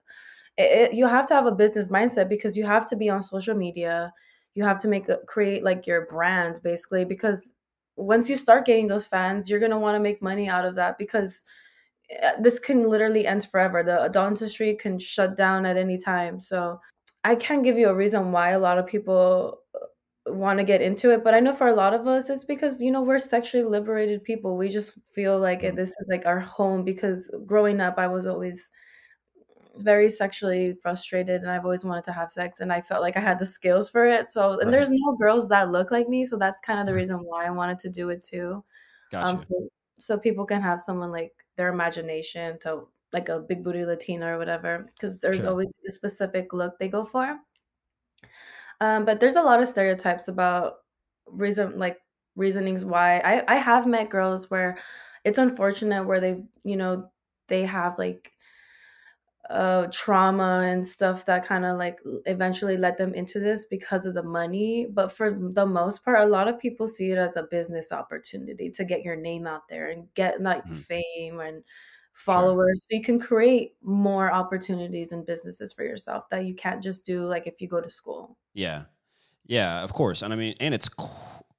[0.57, 3.21] it, it, you have to have a business mindset because you have to be on
[3.21, 4.11] social media
[4.55, 7.53] you have to make a, create like your brand basically because
[7.95, 10.75] once you start getting those fans you're going to want to make money out of
[10.75, 11.43] that because
[12.09, 13.83] eh, this can literally end forever.
[13.83, 16.39] The adult industry can shut down at any time.
[16.39, 16.79] So
[17.23, 19.59] i can't give you a reason why a lot of people
[20.27, 22.81] want to get into it but i know for a lot of us it's because
[22.81, 24.55] you know we're sexually liberated people.
[24.55, 25.75] We just feel like mm.
[25.75, 28.69] this is like our home because growing up i was always
[29.77, 33.21] very sexually frustrated and i've always wanted to have sex and i felt like i
[33.21, 34.71] had the skills for it so and right.
[34.71, 37.49] there's no girls that look like me so that's kind of the reason why i
[37.49, 38.63] wanted to do it too
[39.11, 39.29] gotcha.
[39.29, 42.81] um so, so people can have someone like their imagination to
[43.13, 45.49] like a big booty latina or whatever because there's sure.
[45.49, 47.37] always a specific look they go for
[48.81, 50.77] um, but there's a lot of stereotypes about
[51.27, 51.99] reason like
[52.35, 54.77] reasonings why I, I have met girls where
[55.23, 57.09] it's unfortunate where they you know
[57.47, 58.30] they have like
[59.51, 64.13] uh trauma and stuff that kind of like eventually led them into this because of
[64.13, 64.87] the money.
[64.89, 68.69] But for the most part a lot of people see it as a business opportunity
[68.71, 70.75] to get your name out there and get like mm-hmm.
[70.75, 71.63] fame and
[72.13, 72.85] followers.
[72.89, 72.95] Sure.
[72.95, 77.25] so you can create more opportunities and businesses for yourself that you can't just do
[77.25, 78.37] like if you go to school.
[78.53, 78.83] Yeah.
[79.45, 80.21] Yeah of course.
[80.21, 80.89] And i mean and it's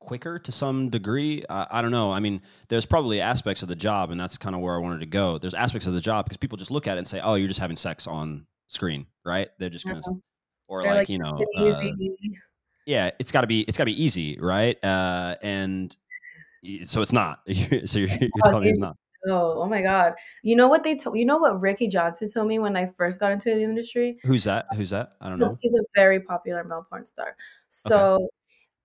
[0.02, 3.76] quicker to some degree uh, i don't know i mean there's probably aspects of the
[3.76, 6.24] job and that's kind of where i wanted to go there's aspects of the job
[6.24, 9.06] because people just look at it and say oh you're just having sex on screen
[9.24, 10.14] right they're just gonna uh-huh.
[10.68, 11.84] or like, like, you know uh,
[12.86, 15.96] yeah it's got to be it's got to be easy right uh and
[16.84, 17.40] so it's not
[17.84, 18.96] so you're, you're telling me it's not
[19.28, 20.14] Oh, oh my God.
[20.42, 23.20] You know what they told you know what Ricky Johnson told me when I first
[23.20, 24.18] got into the industry?
[24.24, 24.66] Who's that?
[24.74, 25.12] Who's that?
[25.20, 25.56] I don't know.
[25.60, 27.36] He's a very popular male porn star.
[27.68, 28.26] So okay.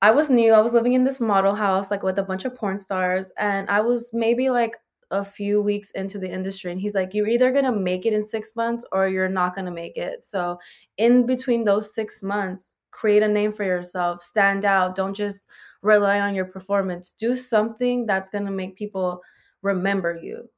[0.01, 0.53] I was new.
[0.53, 3.69] I was living in this model house, like with a bunch of porn stars, and
[3.69, 4.77] I was maybe like
[5.09, 6.71] a few weeks into the industry.
[6.71, 9.71] And he's like, You're either gonna make it in six months or you're not gonna
[9.71, 10.23] make it.
[10.23, 10.59] So
[10.97, 14.95] in between those six months, create a name for yourself, stand out.
[14.95, 15.47] Don't just
[15.81, 17.13] rely on your performance.
[17.13, 19.21] Do something that's gonna make people
[19.61, 20.49] remember you.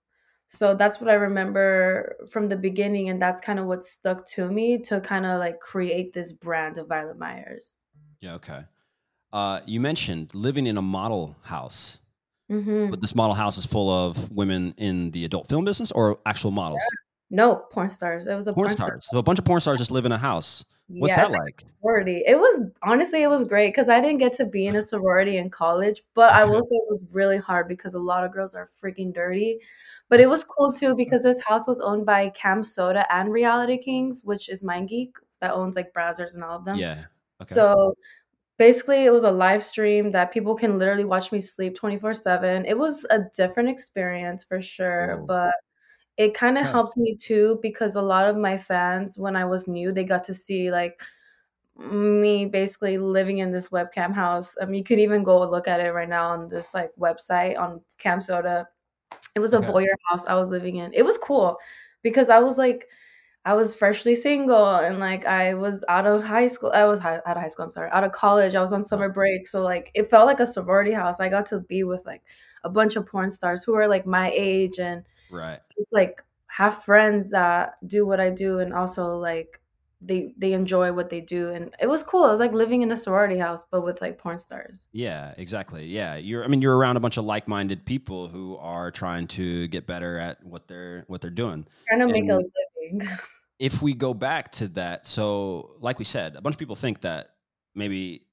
[0.50, 3.10] So that's what I remember from the beginning.
[3.10, 6.80] And that's kind of what stuck to me to kind of like create this brand
[6.80, 7.78] of Violet Myers.
[8.20, 8.64] Yeah, okay.
[9.32, 12.00] Uh, you mentioned living in a model house.
[12.52, 12.90] Mm-hmm.
[12.90, 16.52] But this model house is full of women in the adult film business or actual
[16.52, 16.82] models?
[17.30, 18.26] No, porn stars.
[18.26, 19.06] It was a porn, porn stars.
[19.06, 19.16] Star.
[19.16, 20.66] So a bunch of porn stars just live in a house.
[20.88, 21.64] What's yeah, that like?
[21.82, 22.24] Sorority.
[22.26, 25.38] It was honestly, it was great because I didn't get to be in a sorority
[25.38, 28.56] in college, but I will say it was really hard because a lot of girls
[28.56, 29.60] are freaking dirty.
[30.10, 33.78] But it was cool too because this house was owned by Cam Soda and Reality
[33.78, 36.78] Kings, which is MindGeek that owns like Brazzers and all of them.
[36.78, 37.04] Yeah.
[37.42, 37.54] Okay.
[37.54, 37.96] So
[38.60, 42.66] basically it was a live stream that people can literally watch me sleep 24 7
[42.66, 45.26] it was a different experience for sure Whoa.
[45.26, 45.54] but
[46.18, 49.68] it kind of helped me too because a lot of my fans when i was
[49.68, 51.02] new they got to see like
[51.80, 54.56] me basically living in this webcam house.
[54.62, 57.58] I mean, you could even go look at it right now on this like website
[57.58, 58.68] on Cam Soda
[59.36, 59.68] it was a okay.
[59.68, 60.94] voyeur house i was living in.
[60.94, 61.58] It was cool
[62.04, 62.88] because I was like
[63.46, 66.72] I was freshly single and like I was out of high school.
[66.74, 67.66] I was high, out of high school.
[67.66, 68.54] I'm sorry, out of college.
[68.56, 71.20] I was on summer break, so like it felt like a sorority house.
[71.20, 72.22] I got to be with like
[72.64, 76.84] a bunch of porn stars who were like my age and right, just like have
[76.84, 79.62] friends that do what I do and also like
[80.02, 82.26] they they enjoy what they do and it was cool.
[82.28, 84.90] It was like living in a sorority house but with like porn stars.
[84.94, 85.86] Yeah, exactly.
[85.86, 86.44] Yeah, you're.
[86.44, 90.18] I mean, you're around a bunch of like-minded people who are trying to get better
[90.18, 91.66] at what they're what they're doing.
[91.88, 92.52] Trying to and make a living.
[93.60, 97.02] if we go back to that, so like we said, a bunch of people think
[97.02, 97.30] that
[97.76, 98.26] maybe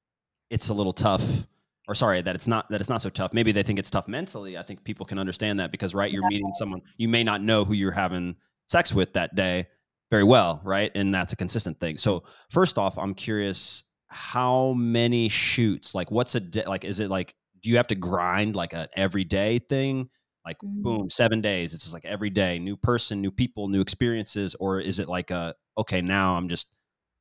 [0.50, 1.46] it's a little tough
[1.88, 3.32] or sorry that it's not that it's not so tough.
[3.32, 4.58] Maybe they think it's tough mentally.
[4.58, 6.28] I think people can understand that because right you're yeah.
[6.28, 8.36] meeting someone you may not know who you're having
[8.68, 9.66] sex with that day
[10.10, 10.90] very well right?
[10.94, 11.96] And that's a consistent thing.
[11.98, 17.10] So first off i'm curious how many shoots like what's a day like is it
[17.10, 20.08] like do you have to grind like an everyday thing
[20.46, 20.82] like mm-hmm.
[20.82, 24.80] boom seven days it's just like every day new person new people new experiences or
[24.80, 26.74] is it like a okay now i'm just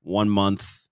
[0.04, 0.88] one month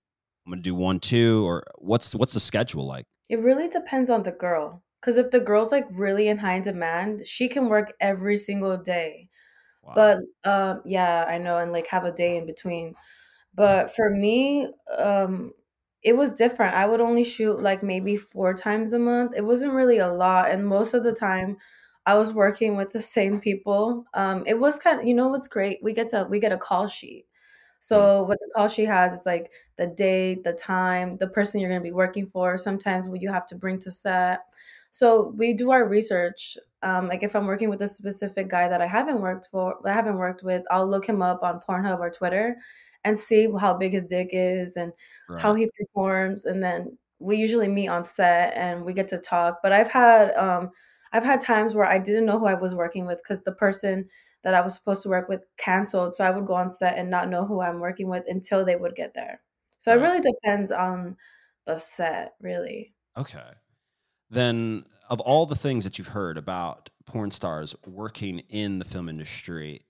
[0.46, 4.24] i'm gonna do one two or what's what's the schedule like it really depends on
[4.24, 4.84] the girl.
[5.00, 9.30] Because if the girl's like really in high demand, she can work every single day.
[9.82, 9.94] Wow.
[9.96, 12.94] But um, yeah, I know, and like have a day in between.
[13.54, 15.52] But for me, um,
[16.02, 16.76] it was different.
[16.76, 19.34] I would only shoot like maybe four times a month.
[19.36, 21.58] It wasn't really a lot, and most of the time,
[22.06, 24.06] I was working with the same people.
[24.14, 25.80] Um, it was kind of, you know, what's great?
[25.82, 27.26] We get to we get a call sheet.
[27.80, 31.70] So what the call sheet has, it's like the date, the time, the person you're
[31.70, 32.58] going to be working for.
[32.58, 34.40] Sometimes what you have to bring to set.
[34.92, 36.58] So we do our research.
[36.82, 39.92] Um, like if I'm working with a specific guy that I haven't worked for, I
[39.92, 42.56] haven't worked with, I'll look him up on Pornhub or Twitter,
[43.04, 44.94] and see how big his dick is and
[45.28, 45.42] right.
[45.42, 46.46] how he performs.
[46.46, 49.60] And then we usually meet on set and we get to talk.
[49.62, 50.72] But I've had um,
[51.14, 54.10] I've had times where I didn't know who I was working with because the person
[54.44, 56.16] that I was supposed to work with canceled.
[56.16, 58.76] So I would go on set and not know who I'm working with until they
[58.76, 59.42] would get there.
[59.80, 61.18] So it really depends on
[61.66, 62.94] the set, really.
[63.18, 63.40] Okay.
[64.30, 69.10] Then, of all the things that you've heard about porn stars working in the film
[69.10, 69.86] industry,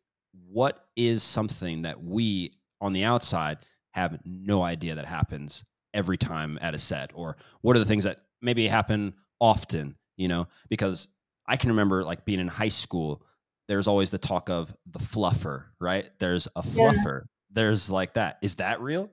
[0.50, 3.60] what is something that we on the outside
[3.92, 7.12] have no idea that happens every time at a set?
[7.14, 10.48] Or what are the things that maybe happen often, you know?
[10.70, 11.08] Because
[11.48, 13.24] I can remember like being in high school
[13.68, 16.10] there's always the talk of the fluffer, right?
[16.20, 17.22] There's a fluffer.
[17.22, 17.28] Yeah.
[17.52, 18.38] There's like that.
[18.42, 19.10] Is that real?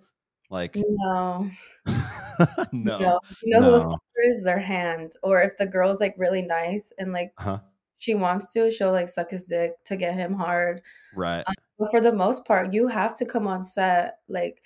[0.50, 1.48] Like no.
[1.86, 2.98] no.
[2.98, 3.20] no.
[3.42, 3.70] You know no.
[3.70, 4.42] who a fluffer is?
[4.42, 5.12] Their hand.
[5.22, 7.60] Or if the girl's like really nice and like uh-huh.
[7.98, 10.82] she wants to, she'll like suck his dick to get him hard.
[11.14, 11.44] Right.
[11.46, 14.62] Um, but for the most part, you have to come on set like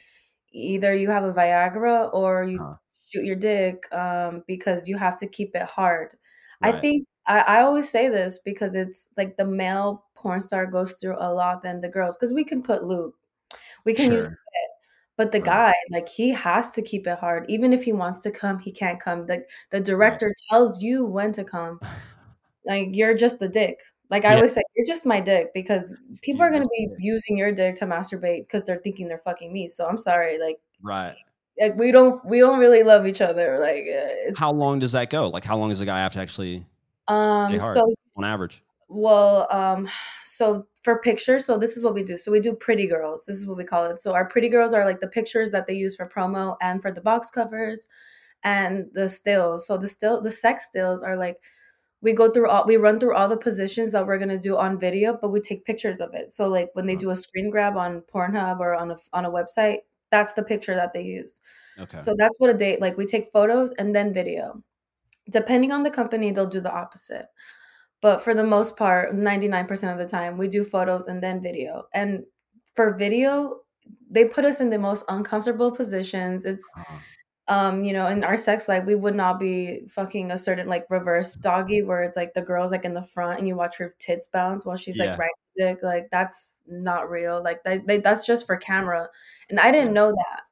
[0.52, 2.74] either you have a Viagra or you huh.
[3.06, 6.16] shoot your dick um, because you have to keep it hard.
[6.62, 6.74] Right.
[6.74, 10.92] I think I, I always say this because it's like the male porn star goes
[10.92, 13.12] through a lot than the girls because we can put lube,
[13.84, 14.14] we can sure.
[14.14, 14.70] use it,
[15.16, 15.44] but the right.
[15.44, 17.46] guy like he has to keep it hard.
[17.48, 19.22] Even if he wants to come, he can't come.
[19.22, 20.36] The the director right.
[20.50, 21.80] tells you when to come.
[22.66, 23.78] like you're just the dick.
[24.10, 24.36] Like I yeah.
[24.36, 27.76] always say, you're just my dick because people you're are gonna be using your dick
[27.76, 29.68] to masturbate because they're thinking they're fucking me.
[29.68, 31.16] So I'm sorry, like right.
[31.60, 33.58] Like we don't we don't really love each other.
[33.60, 35.28] Like how long does that go?
[35.28, 36.66] Like how long does the guy have to actually
[37.08, 38.62] um, so on average.
[38.88, 39.88] Well, um,
[40.24, 42.18] so for pictures, so this is what we do.
[42.18, 43.24] So we do pretty girls.
[43.26, 44.00] This is what we call it.
[44.00, 46.92] So our pretty girls are like the pictures that they use for promo and for
[46.92, 47.86] the box covers,
[48.42, 49.66] and the stills.
[49.66, 51.38] So the still the sex stills are like
[52.02, 54.78] we go through all we run through all the positions that we're gonna do on
[54.78, 56.30] video, but we take pictures of it.
[56.30, 59.30] So like when they do a screen grab on Pornhub or on a on a
[59.30, 59.78] website,
[60.10, 61.40] that's the picture that they use.
[61.78, 62.00] Okay.
[62.00, 64.62] So that's what a date like we take photos and then video.
[65.30, 67.26] Depending on the company, they'll do the opposite.
[68.00, 71.84] But for the most part, 99% of the time, we do photos and then video.
[71.94, 72.24] And
[72.74, 73.60] for video,
[74.10, 76.44] they put us in the most uncomfortable positions.
[76.44, 76.98] It's uh-huh.
[77.48, 80.84] um, you know, in our sex life, we would not be fucking a certain like
[80.90, 83.94] reverse doggy where it's like the girl's like in the front and you watch her
[83.98, 85.12] tits bounce while she's yeah.
[85.12, 85.78] like right dick.
[85.82, 87.42] Like that's not real.
[87.42, 89.08] Like that, they, that's just for camera.
[89.48, 90.42] And I didn't know that.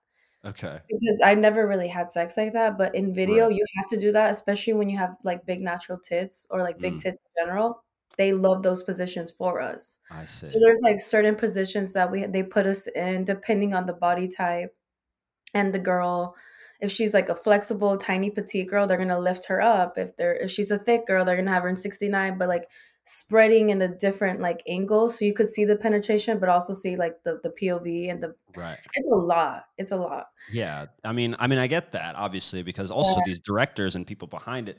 [0.45, 0.79] Okay.
[0.89, 3.55] Because I never really had sex like that, but in video right.
[3.55, 6.79] you have to do that, especially when you have like big natural tits or like
[6.79, 7.03] big mm.
[7.03, 7.85] tits in general.
[8.19, 10.01] They love those positions for us.
[10.11, 10.49] I see.
[10.49, 14.29] So there's like certain positions that we they put us in depending on the body
[14.29, 14.77] type
[15.55, 16.35] and the girl.
[16.81, 19.97] If she's like a flexible, tiny, petite girl, they're gonna lift her up.
[19.97, 22.37] If they're if she's a thick girl, they're gonna have her in 69.
[22.37, 22.69] But like
[23.05, 26.97] spreading in a different like angle so you could see the penetration but also see
[26.97, 31.13] like the the POV and the right it's a lot it's a lot yeah I
[31.13, 33.23] mean I mean I get that obviously because also yeah.
[33.27, 34.79] these directors and people behind it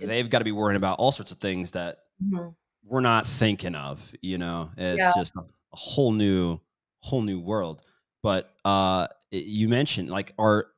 [0.00, 2.48] they've got to be worrying about all sorts of things that mm-hmm.
[2.84, 4.12] we're not thinking of.
[4.22, 5.12] You know, it's Yeah.
[5.16, 6.58] just a, whole new
[7.00, 7.82] whole new world.
[8.22, 10.68] But uh, you mentioned like are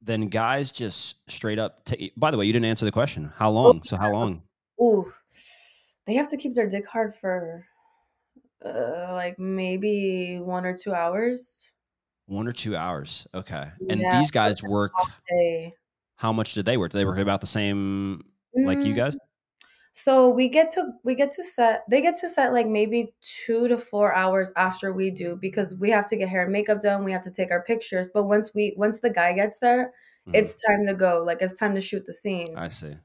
[0.00, 1.84] then guys just straight up.
[1.84, 3.30] ta- by the way, you didn't answer the question.
[3.36, 3.82] How long?
[3.82, 4.42] So how long?
[4.80, 5.12] Ooh,
[6.06, 7.66] they have to keep their dick hard for
[8.64, 11.72] uh, like maybe one or two hours.
[12.26, 13.26] One or two hours.
[13.34, 13.72] Okay.
[13.88, 15.08] And Yeah, these guys worked.
[15.30, 15.74] They,
[16.16, 16.92] How much did they work?
[16.92, 18.22] Did they work about the same
[18.62, 19.16] like you Mm, guys?
[19.92, 23.68] So we get to we get to set they get to set like maybe two
[23.68, 27.04] to four hours after we do because we have to get hair and makeup done.
[27.04, 28.10] We have to take our pictures.
[28.12, 29.92] But once we once the guy gets there,
[30.26, 30.50] Mhm.
[30.50, 31.24] it's time to go.
[31.24, 32.62] Like it's time to shoot the scene.
[32.62, 32.96] I see.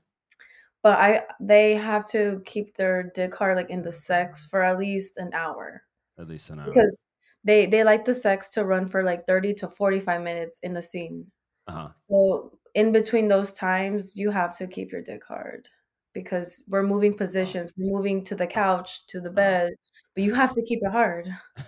[0.86, 4.78] But I they have to keep their dick hard like in the sex for at
[4.78, 5.82] least an hour.
[6.20, 6.68] At least an hour.
[6.68, 7.06] Because
[7.44, 10.84] they they like the sex to run for like 30 to 45 minutes in the
[10.84, 11.26] scene.
[11.68, 11.88] Uh-huh.
[12.08, 15.68] So in between those times, you have to keep your dick hard
[16.14, 19.74] because we're moving positions, we're moving to the couch, to the bed,
[20.14, 21.28] but you have to keep it hard.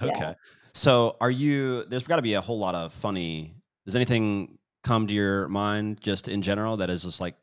[0.00, 0.12] Yeah.
[0.12, 0.34] okay.
[0.74, 5.08] So are you there's got to be a whole lot of funny does anything come
[5.08, 7.34] to your mind just in general that is just like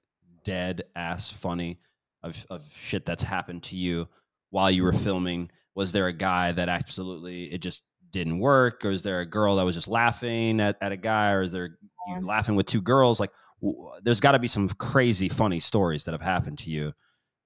[0.45, 1.79] dead ass funny
[2.23, 4.07] of of shit that's happened to you
[4.51, 5.49] while you were filming?
[5.75, 9.57] Was there a guy that absolutely it just didn't work or is there a girl
[9.57, 11.77] that was just laughing at, at a guy or is there
[12.07, 13.31] you laughing with two girls like
[13.61, 16.93] w- there's got to be some crazy funny stories that have happened to you.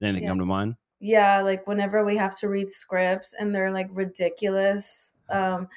[0.03, 0.29] Anything Yeah.
[0.29, 0.75] come to mind?
[0.99, 5.15] Yeah, like whenever we have to read scripts and they're like ridiculous.
[5.29, 5.67] Um,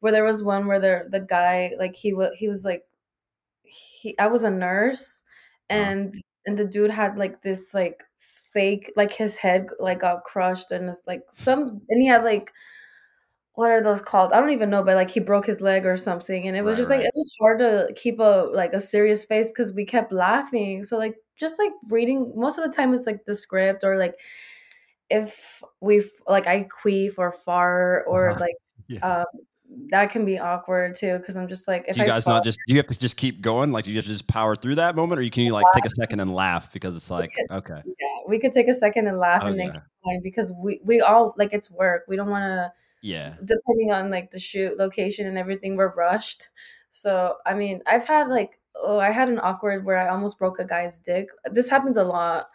[0.00, 2.84] where there was one where the the guy like he was he was like
[3.64, 5.20] he I was a nurse
[5.68, 5.80] Uh-huh.
[5.80, 10.72] and and the dude had like this like fake like his head like got crushed
[10.72, 12.52] and it's like some and he had like
[13.54, 14.32] what are those called?
[14.32, 16.76] I don't even know, but like he broke his leg or something, and it was
[16.76, 17.04] Right, just like right.
[17.04, 20.84] it was hard to keep a like a serious face because we kept laughing.
[20.84, 24.20] So like just like reading most of the time it's like the script or like
[25.10, 28.40] if we've like I queef or fart or Uh-huh.
[28.40, 28.56] like
[28.88, 29.00] Yeah.
[29.02, 29.26] um
[29.90, 32.44] that can be awkward too because I'm just like if do you guys fart, not
[32.44, 33.70] just do you have to just keep going?
[33.72, 35.66] Like do you have to just power through that moment or you can you like
[35.74, 36.72] take a second and laugh?
[36.72, 37.82] Because it's like okay.
[37.84, 39.72] yeah, we could take a second and laugh oh, and then
[40.04, 42.04] going because we we all like it's work.
[42.08, 43.34] We don't want to yeah.
[43.44, 46.48] depending on like the shoot location and everything we're rushed.
[46.90, 50.58] So i mean i've had like oh i had an awkward where i almost broke
[50.58, 51.28] a guy's dick.
[51.52, 52.48] This happens a lot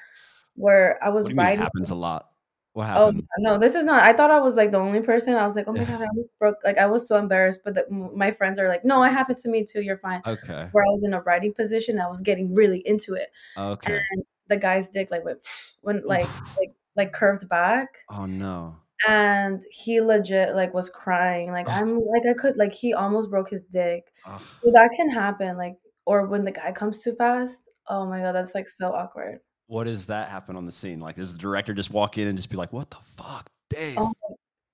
[0.56, 2.30] where i was do you mean riding happens a lot
[2.74, 5.36] what oh no this is not i thought i was like the only person.
[5.36, 7.76] I was like oh my god i almost broke like i was so embarrassed but
[7.76, 10.22] the, my friends are like no it happened to me too you're fine.
[10.26, 10.68] Okay.
[10.72, 13.30] Where i was in a riding position i was getting really into it.
[13.58, 14.02] Okay.
[14.12, 15.40] And the guy's dick like went
[15.84, 17.90] went like like like curved back.
[18.10, 18.76] Oh no.
[19.08, 21.52] And he legit like was crying.
[21.52, 24.12] Like i'm like i could like he almost broke his dick.
[24.26, 24.42] Ugh.
[24.64, 28.34] so that can happen like or when the guy comes too fast oh my god
[28.34, 29.40] that's like so awkward
[29.74, 31.00] what does that happen on the scene?
[31.00, 33.96] Like does the director just walk in and just be like what the fuck dave?
[33.98, 34.14] Oh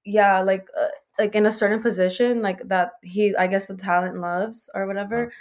[0.05, 0.88] yeah like uh,
[1.19, 5.31] like in a certain position like that he i guess the talent loves or whatever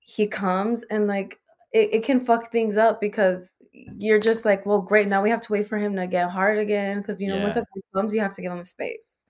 [0.00, 1.38] he comes and like
[1.72, 5.42] it, it can fuck things up because you're just like well great now we have
[5.42, 7.62] to wait for him to get hard again because you know once yeah.
[7.62, 9.24] a guy comes you have to give him space.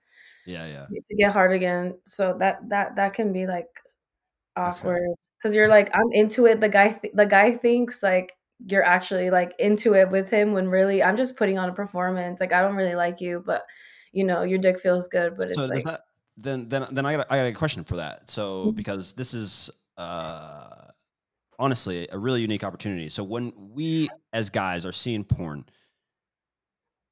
[0.45, 0.85] Yeah yeah.
[0.89, 1.99] To get hard again.
[2.05, 3.69] So that that that can be like
[4.55, 5.07] awkward
[5.37, 6.59] because you're like I'm into it.
[6.59, 8.33] The guy th- the guy thinks like
[8.67, 12.39] you're actually like into it with him when really I'm just putting on a performance.
[12.39, 13.63] Like I don't really like you, but
[14.11, 15.37] you know your dick feels good.
[15.37, 16.01] But so it's like that
[16.37, 18.75] then then then i got a- i got a question for that so Mhm.
[18.75, 20.87] because this is uh
[21.59, 25.65] honestly a really unique opportunity so when we as guys are seeing porn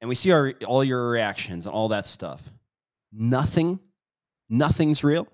[0.00, 2.50] and we see our all your reactions and all that stuff
[3.12, 3.78] nothing
[4.48, 5.28] nothing's real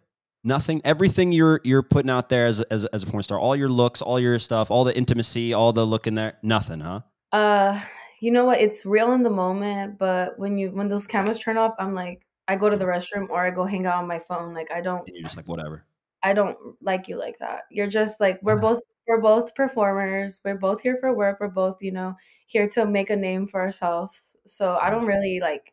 [0.47, 3.57] nothing everything you're you're putting out there as a, as, as a porn star all
[3.57, 7.01] your looks all your stuff all the intimacy all the look in there nothing huh
[7.33, 7.81] uh
[8.21, 8.61] you know what?
[8.61, 12.27] It's real in the moment, but when you when those cameras turn off, I'm like
[12.49, 14.55] I go to the restroom or I go hang out on my phone.
[14.55, 15.85] Like I don't and you're just like whatever
[16.23, 17.63] I don't like you like that.
[17.71, 20.41] You're just like we're both we're both performers.
[20.45, 21.39] We're both here for work.
[21.41, 24.35] We're both, you know, here to make a name for ourselves.
[24.47, 25.73] So I don't really like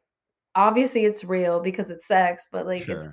[0.55, 3.09] obviously it's real because it's sex, but like sure it's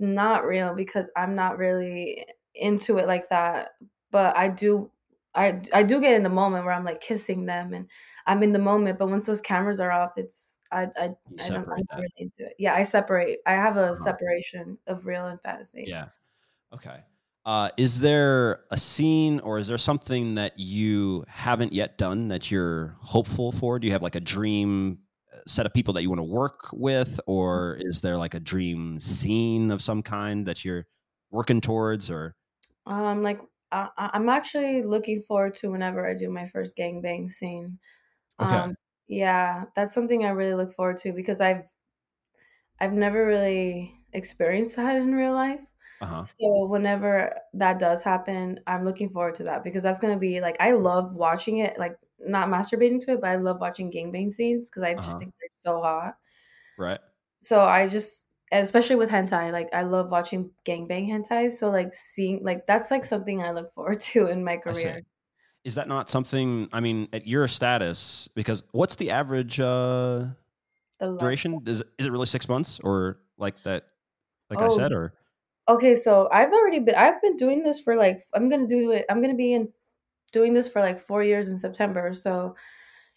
[0.00, 3.70] not real because I'm not really into it like that.
[4.10, 4.90] But I do
[5.34, 7.88] I I do get in the moment where I'm like kissing them and
[8.26, 11.18] I'm in the moment, but once those cameras are off, it's I I I don't
[11.30, 12.54] I'm separate not that really into it.
[12.58, 13.38] Yeah, I separate.
[13.46, 13.94] I have a uh-huh.
[13.96, 15.84] separation of real and fantasy.
[15.86, 16.08] yeah
[16.74, 16.98] Okay.
[17.44, 22.50] Uh, is there a scene or is there something that you haven't yet done that
[22.50, 23.78] you're hopeful for?
[23.78, 24.98] Do you have like a dream
[25.46, 29.00] set of people that you want to work with, or is there like a dream
[29.00, 30.86] scene of some kind that you're
[31.30, 32.10] working towards?
[32.10, 32.36] Or
[32.86, 33.40] Um, like
[33.72, 37.78] I, I'm actually looking forward to whenever I do my first gangbang scene.
[38.40, 38.76] okay, Um,
[39.08, 41.68] Yeah, that's something I really look forward to because I've
[42.80, 45.60] I've never really experienced that in real life.
[46.00, 46.26] Uh-huh.
[46.26, 50.56] So whenever that does happen, I'm looking forward to that because that's gonna be like
[50.60, 54.70] I love watching it, like not masturbating to it, but I love watching gangbang scenes
[54.70, 55.20] because I just Uh-huh.
[55.20, 56.16] think they're so hot.
[56.76, 57.00] Right.
[57.42, 61.52] So I just especially with hentai, like I love watching gangbang hentai.
[61.52, 65.02] So like seeing like that's like something I look forward to in my career.
[65.64, 70.26] Is that not something I mean at your status because what's the average uh
[71.00, 71.62] The duration?
[71.66, 73.86] Is is it really 6 months or like that
[74.50, 75.14] like I Oh, said or
[75.68, 75.96] okay.
[75.96, 79.06] So I've already been I've been doing this for like I'm gonna do it.
[79.10, 79.72] I'm gonna be in
[80.32, 82.12] doing this for like four years in September.
[82.12, 82.56] So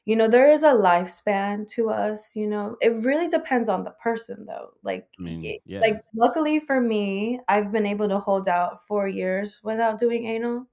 [0.06, 2.36] you know there is a lifespan to us.
[2.36, 4.70] You know it really depends on the person though.
[4.84, 5.80] Like I mean, yeah.
[5.80, 10.68] like luckily for me, I've been able to hold out four years without doing anal.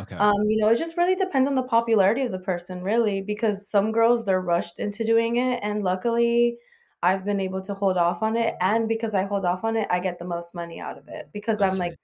[0.00, 0.16] Okay.
[0.16, 3.68] Um, you know, it just really depends on the popularity of the person, really, because
[3.68, 6.58] some girls they're rushed into doing it, and luckily,
[7.02, 9.86] I've been able to hold off on it, and because I hold off on it,
[9.90, 11.94] I get the most money out of it because I I'm like.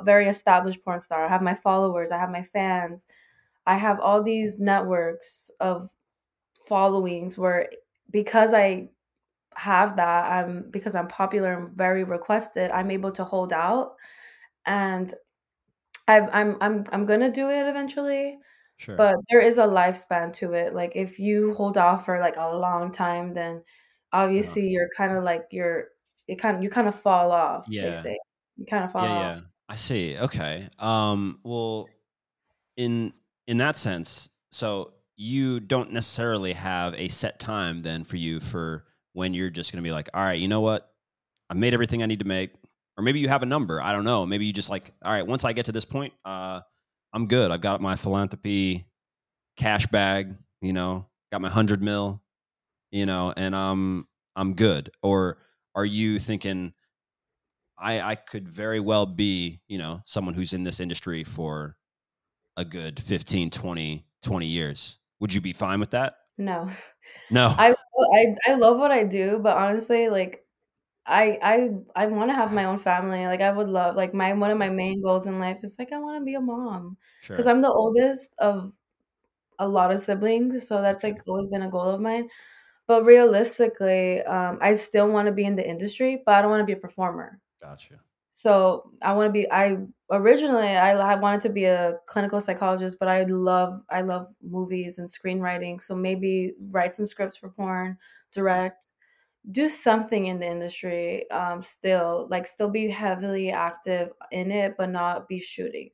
[0.00, 1.24] A very established porn star.
[1.24, 3.06] I have my followers, I have my fans,
[3.66, 5.90] I have all these networks of
[6.68, 7.70] followings where
[8.10, 8.90] because I
[9.56, 13.96] have that, I'm because I'm popular and very requested, I'm able to hold out
[14.66, 15.14] and
[16.08, 18.38] I've I'm I'm I'm gonna do it eventually,
[18.76, 18.98] Sure.
[18.98, 20.74] but there is a lifespan to it.
[20.74, 23.64] Like if you hold off for like a long time, then
[24.12, 25.88] obviously you're kind of like you're
[26.28, 27.70] it kind of you kind of fall off.
[27.80, 27.94] They Yeah.
[27.94, 28.18] say
[28.56, 29.40] you kind of fall Yeah, yeah.
[29.70, 30.18] I see.
[30.18, 30.68] Okay.
[30.80, 31.88] Um well
[32.76, 33.12] in
[33.46, 38.84] in that sense, so you don't necessarily have a set time then for you for
[39.12, 40.92] when you're just going to be like, "All right, you know what?
[41.50, 42.52] I've made everything I need to make."
[42.98, 43.80] Or maybe you have a number.
[43.82, 44.26] I don't know.
[44.26, 46.62] Maybe you just like, "All right, once I get to this point, uh
[47.14, 47.52] I'm good.
[47.52, 48.86] I've got my philanthropy
[49.56, 52.22] cash bag, you know, got my 100 mil,
[52.92, 55.38] you know, and I'm I'm good." Or
[55.76, 56.74] are you thinking
[57.80, 61.76] I I could very well be, you know, someone who's in this industry for
[62.56, 64.98] a good 15, 20, 20 years.
[65.20, 66.14] Would you be fine with that?
[66.38, 66.70] No,
[67.30, 67.54] No.
[67.58, 67.74] I
[68.14, 70.46] I I love what I do, but honestly, like
[71.06, 73.26] I I I want to have my own family.
[73.26, 75.92] Like I would love like my one of my main goals in life is like
[75.92, 76.98] I want to be a mom
[77.32, 78.72] because I'm the oldest of
[79.58, 82.28] a lot of siblings, so that's like always been a goal of mine.
[82.88, 86.62] But realistically, um, I still want to be in the industry, but I don't want
[86.62, 87.40] to be a performer.
[87.60, 88.04] Gotcha.
[88.32, 89.50] So I want to be.
[89.50, 89.78] I
[90.10, 94.98] originally I, I wanted to be a clinical psychologist, but I love I love movies
[94.98, 95.82] and screenwriting.
[95.82, 97.98] So maybe write some scripts for porn,
[98.32, 98.90] direct,
[99.52, 101.30] do something in the industry.
[101.30, 105.90] Um, still like still be heavily active in it, but not be shooting.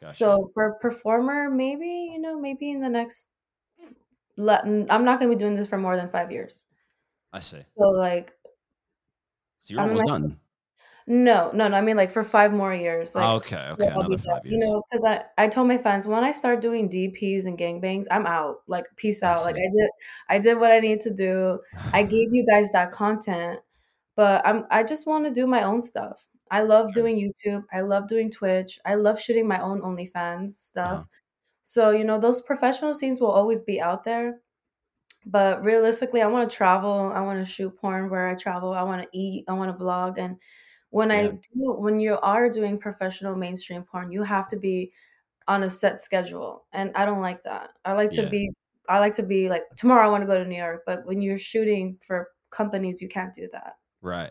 [0.00, 0.16] Gotcha.
[0.16, 3.30] So for performer, maybe you know maybe in the next.
[4.36, 6.64] le- I'm not going to be doing this for more than five years.
[7.32, 7.64] I see.
[7.78, 8.34] So like
[9.60, 10.40] So you're I'm almost my done.
[11.08, 11.76] No, no, no.
[11.76, 13.56] I mean like for five more years, like Okay.
[13.70, 13.76] Okay.
[13.76, 16.88] Be Another five You know, because I I told my fans when I start doing
[16.88, 18.62] DPs and gangbangs, I'm out.
[18.66, 19.44] Like peace out.
[19.44, 19.56] Like.
[19.56, 19.90] I did,
[20.28, 21.60] I did what I need to do.
[21.92, 23.60] I gave you guys that content,
[24.16, 26.26] but I'm I just want to do my own stuff.
[26.50, 27.64] I love doing YouTube.
[27.72, 28.78] I love doing Twitch.
[28.86, 30.52] I love shooting my own OnlyFans
[30.82, 31.02] Uh-huh.
[31.02, 31.06] stuff.
[31.64, 34.40] So you know, those professional scenes will always be out there.
[35.26, 37.12] But realistically, I want to travel.
[37.14, 38.72] I want to shoot porn where I travel.
[38.72, 39.44] I want to eat.
[39.48, 40.18] I want to vlog.
[40.18, 40.38] And
[40.90, 44.92] when I do, when you are doing professional mainstream porn, you have to be
[45.46, 46.66] on a set schedule.
[46.72, 47.70] And I don't like that.
[47.84, 48.28] I like to Yeah.
[48.28, 48.50] be,
[48.88, 50.82] I like to be like, tomorrow I want to go to New York.
[50.86, 53.76] But when you're shooting for companies, you can't do that.
[54.00, 54.30] Right.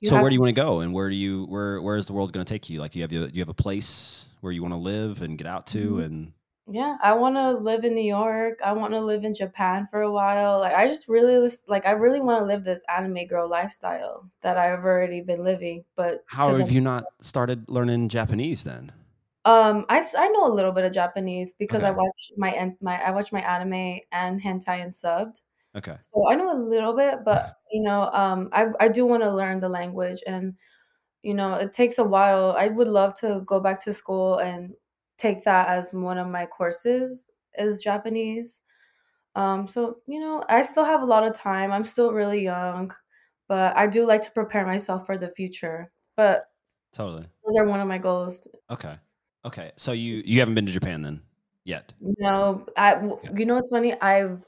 [0.00, 2.06] You So where do you want to go, and where do you where where is
[2.06, 2.78] the world going to take you?
[2.80, 5.36] Like, do you have do you have a place where you want to live and
[5.36, 5.98] get out to?
[5.98, 6.32] be, And
[6.68, 8.58] yeah, I want to live in New York.
[8.64, 10.60] I want to live in Japan for a while.
[10.60, 14.56] Like, I just really, like, I really want to live this anime girl lifestyle that
[14.58, 18.92] I've already been living, but how have the you not started learning Japanese then?
[19.44, 21.90] Um, I, I know a little bit of Japanese because I Okay.
[21.90, 25.42] watch my my I watch my anime and hentai and subbed.
[25.74, 25.98] Okay.
[26.00, 29.32] So I know a little bit, but you know, um, I I do want to
[29.34, 30.56] learn the language, and
[31.22, 32.52] you know, it takes a while.
[32.52, 34.74] I would love to go back to school and
[35.18, 38.62] take that as one of my courses is Japanese.
[39.36, 41.72] Um, so you know, I still have a lot of time.
[41.72, 42.92] I'm still really young,
[43.48, 45.92] but I do like to prepare myself for the future.
[46.16, 46.46] But
[46.92, 47.28] Totally.
[47.46, 48.98] those are one of my goals Okay.
[49.44, 49.72] Okay.
[49.76, 51.22] So you you haven't been to Japan then
[51.64, 51.92] yet?
[52.00, 52.94] No, I
[53.24, 53.32] Okay.
[53.34, 53.92] you know what's funny?
[54.00, 54.44] I've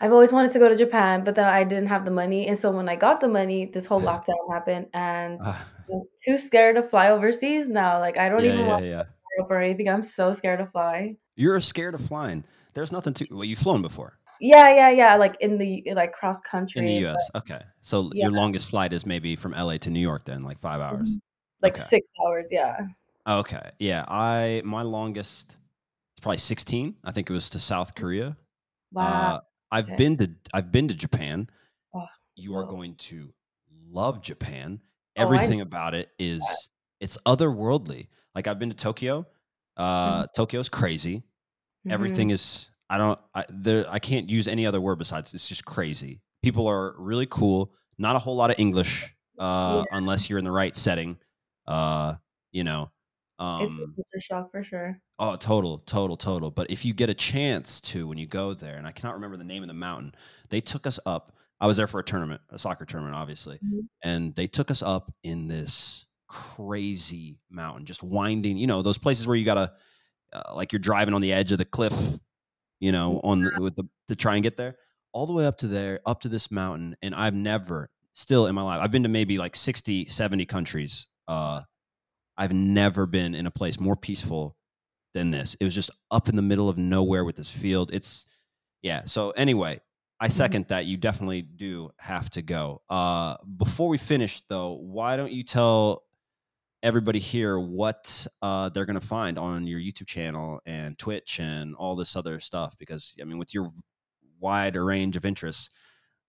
[0.00, 2.58] I've always wanted to go to Japan, but then I didn't have the money, and
[2.58, 6.76] so when I got the money, this whole lockdown happened, and Uh, I'm too scared
[6.76, 9.04] to fly overseas now, like, I don't yeah, even yeah, want yeah.
[9.36, 11.16] To Europe or anything, I'm so scared to fly.
[11.36, 12.44] You're scared of flying.
[12.74, 13.26] There's nothing to.
[13.30, 14.18] Well, you've flown before.
[14.40, 15.16] Yeah, yeah, yeah.
[15.16, 17.30] Like in the like cross country in the but U.S.
[17.36, 18.24] Okay, so yeah.
[18.24, 19.78] your longest flight is maybe from L.A.
[19.78, 21.10] to New York, then like five hours.
[21.10, 21.20] Mhm.
[21.62, 22.78] Like Okay, 6 hours, yeah.
[23.28, 24.04] okay, yeah.
[24.08, 25.56] I my longest
[26.20, 26.96] probably sixteen.
[27.04, 28.36] I think it was to South Korea.
[28.92, 29.04] Wow.
[29.36, 29.96] Uh, I've Okay.
[29.96, 31.48] been to I've been to Japan.
[31.94, 32.06] Oh,
[32.36, 33.30] You are going to
[33.88, 34.80] love Japan.
[35.16, 36.42] Oh, Everything about it is
[37.00, 38.08] it's otherworldly.
[38.34, 39.26] Like I've been to Tokyo.
[40.02, 41.22] Mhm, Uh, Tokyo's crazy.
[41.90, 42.32] everything mhm.
[42.32, 46.22] is I don't I there I can't use any other word besides it's just crazy.
[46.42, 47.74] People are really cool.
[47.98, 51.18] Not a whole lot of English uh Yeah, unless you're in the right setting.
[51.66, 52.16] Uh
[52.52, 52.90] you know.
[53.60, 55.00] it's a Um culture shock for sure.
[55.18, 58.76] oh total total total but if you get a chance to when you go there
[58.76, 60.14] and I cannot remember the name of the mountain.
[60.50, 61.36] They took us up.
[61.60, 63.60] I was there for a tournament, a soccer tournament obviously.
[63.64, 63.88] Mhm.
[64.04, 69.26] And they took us up in this crazy mountain just winding, you know, those places
[69.26, 69.72] where you got to
[70.32, 71.94] uh, like you're driving on the edge of the cliff
[72.80, 74.76] you know, on the, with the to try and get there,
[75.12, 76.94] all the way up to there, up to this mountain.
[77.02, 81.06] And I've never, still in my life, I've been to maybe like 60, 70 countries.
[81.26, 81.62] Uh,
[82.36, 84.56] I've never been in a place more peaceful
[85.14, 85.54] than this.
[85.54, 87.90] It was just up in the middle of nowhere with this field.
[87.92, 88.26] It's
[88.82, 89.04] yeah.
[89.06, 89.80] So anyway,
[90.20, 90.32] I Mhm.
[90.32, 90.84] second that.
[90.84, 92.82] You definitely do have to go.
[92.90, 96.02] Uh, before we finish, though, why don't you tell
[96.84, 101.74] everybody here what uh, they're going to find on your YouTube channel and Twitch and
[101.74, 102.76] all this other stuff.
[102.78, 103.70] Because I mean, with your
[104.38, 105.70] wide range of interests,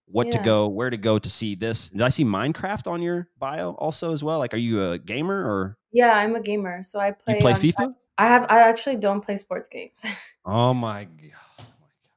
[0.08, 1.90] what to go, where to go to see this.
[1.90, 4.40] Did I see Minecraft on your bio also as well?
[4.40, 7.36] Like, are you a gamer or Yeah, I'm a gamer, so I play.
[7.36, 7.96] you play play on I FIFA?
[8.18, 10.00] I have I actually don't play sports games.
[10.48, 11.66] Oh my god!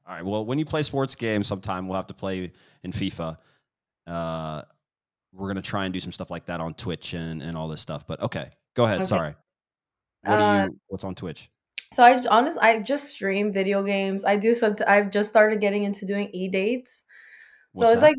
[0.06, 0.22] All right.
[0.22, 3.38] Well, when you play sports games, sometime we'll have to play in FIFA.
[4.06, 4.62] Uh,
[5.32, 7.80] we're gonna try and do some stuff like that on Twitch and and all this
[7.80, 8.06] stuff.
[8.06, 9.02] But okay, go ahead.
[9.02, 9.04] Okay.
[9.04, 9.34] Sorry.
[10.24, 10.80] What do Uh, you?
[10.88, 11.50] What's on Twitch?
[11.92, 14.24] so I honest I just stream video games.
[14.24, 17.04] I do some I've just started getting into doing e-dates.
[17.74, 18.02] So it's that?
[18.02, 18.16] like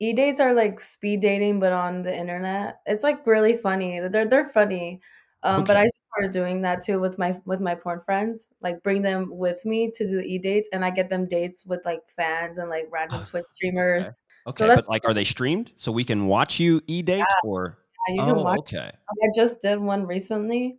[0.00, 2.80] e-dates are like speed dating but on the internet.
[2.86, 4.00] It's like really funny.
[4.08, 5.00] They're they're funny.
[5.42, 8.48] Um, but I started doing that too with my with my porn friends.
[8.62, 11.84] Like bring them with me to do the e-dates and I get them dates with
[11.84, 14.06] like fans and like random Twitch streamers.
[14.06, 14.12] So
[14.46, 17.78] Okay, that's but like, are they streamed so we can watch you e date or?
[18.08, 18.60] yeah, you can Oh, watch.
[18.60, 18.90] okay.
[19.10, 20.78] I just did one recently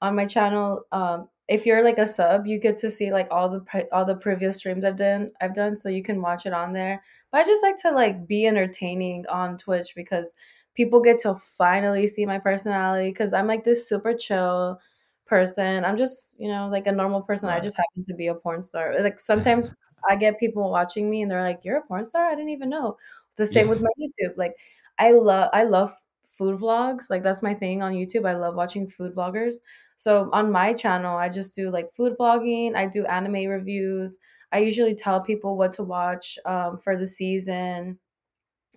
[0.00, 0.84] on my channel.
[0.92, 4.04] Um, if you're like a sub, you get to see like all the pre- all
[4.04, 5.32] the previous streams I've done.
[5.40, 7.02] I've done, so you can watch it on there.
[7.32, 10.34] But I just like to like be entertaining on Twitch because
[10.74, 13.10] people get to finally see my personality.
[13.10, 14.80] Because I'm like this super chill
[15.26, 15.84] person.
[15.84, 17.48] I'm just you know like a normal person.
[17.48, 18.94] I just happen to be a porn star.
[19.00, 19.70] Like sometimes
[20.08, 22.26] I get people watching me and they're like, "You're a porn star?
[22.26, 22.96] I didn't even know."
[23.36, 24.36] The same with my YouTube.
[24.36, 24.56] Like
[24.98, 25.94] I love I love
[26.24, 27.10] food vlogs.
[27.10, 28.26] Like that's my thing on YouTube.
[28.28, 29.54] I love watching food vloggers.
[29.96, 32.74] So on my channel, I just do like food vlogging.
[32.76, 34.18] I do anime reviews.
[34.52, 37.98] I usually tell people what to watch um, for the season.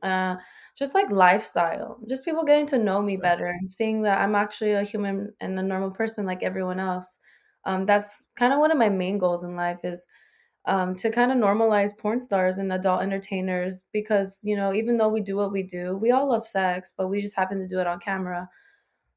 [0.03, 0.35] Uh,
[0.75, 4.71] just like lifestyle, just people getting to know me better and seeing that I'm actually
[4.71, 7.19] a human and a normal person like everyone else.
[7.65, 10.07] Um, that's kind of one of my main goals in life is
[10.65, 15.09] um, to kind of normalize porn stars and adult entertainers because you know even though
[15.09, 17.79] we do what we do, we all love sex, but we just happen to do
[17.79, 18.49] it on camera.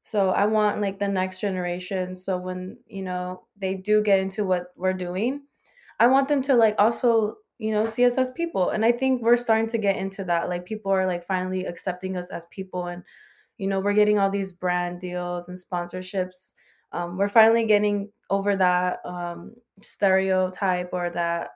[0.05, 2.15] So I want like the next generation.
[2.15, 5.41] So when, you know, they do get into what we're doing,
[5.99, 8.69] I want them to like also, you know, see us as people.
[8.69, 10.47] And I think we're starting to get into that.
[10.47, 13.03] Like people are like finally accepting us as people and,
[13.57, 16.53] you know, we're getting all these brand deals and sponsorships.
[16.91, 21.51] Um, we're finally getting over that um, stereotype or that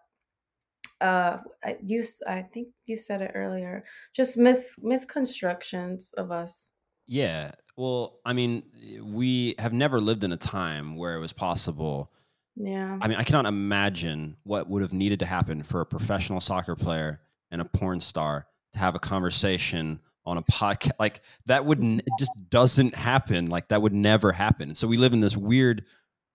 [1.02, 6.72] uh I, you I think you said it earlier just mis misconstructions of us
[7.08, 7.52] Yeah.
[7.78, 8.64] Well, I mean,
[9.02, 12.12] we have never lived in a time where it was possible.
[12.58, 16.42] yeah I mean, I cannot imagine what would have needed to happen for a professional
[16.42, 20.92] soccer player and a porn star to have a conversation on a podcast.
[21.00, 23.46] Like that would n- it just doesn't happen.
[23.46, 24.76] Like that would never happen.
[24.76, 25.86] So we live in this weird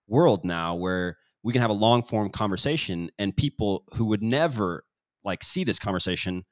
[0.06, 4.84] world now where we can have a long form conversation and people who would never
[5.24, 6.44] like see this conversation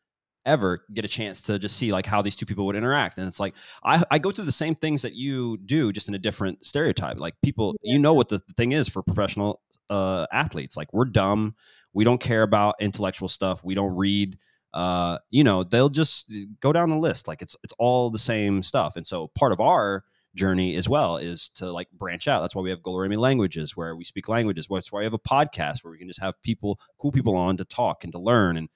[0.44, 3.16] ever get a chance to just see like how these two people would interact.
[3.18, 6.14] And it's like i, I go through the same things that you do just in
[6.14, 7.20] a different stereotype.
[7.20, 10.76] Like people you know what the, thing is for professional uh, athletes.
[10.76, 11.54] Like we're dumb.
[11.92, 13.62] We don't care about intellectual stuff.
[13.64, 14.38] We don't read
[14.74, 17.28] uh, you know they'll just go down the list.
[17.28, 18.96] Like it's it's all the same stuff.
[18.96, 20.04] And so part of our
[20.34, 22.40] journey as well is to like branch out.
[22.40, 24.66] That's why we have Golorami languages where we speak languages.
[24.70, 27.56] That's why we have a podcast where we can just have people, cool people on
[27.58, 28.56] to talk and to learn.
[28.56, 28.68] And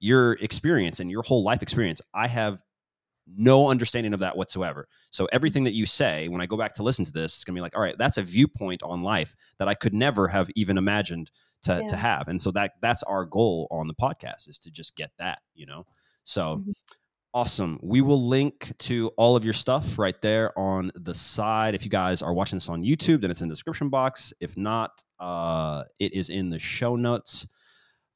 [0.00, 2.60] your experience and your whole life experience, I have
[3.26, 4.86] no understanding of that whatsoever.
[5.10, 7.56] So everything that you say, when I go back to listen to this, it's gonna
[7.56, 10.76] be like, all right, that's a viewpoint on life that I could never have even
[10.76, 11.30] imagined
[11.62, 11.86] to Yeah.
[11.86, 12.28] to have.
[12.28, 15.64] And so that that's our goal on the podcast is to just get that, you
[15.64, 15.86] know.
[16.24, 16.72] So Mhm.
[17.34, 17.78] Awesome.
[17.82, 21.74] We will link to all of your stuff right there on the side.
[21.74, 24.32] If you guys are watching this on YouTube, then it's in the description box.
[24.40, 27.46] If not, uh it is in the show notes.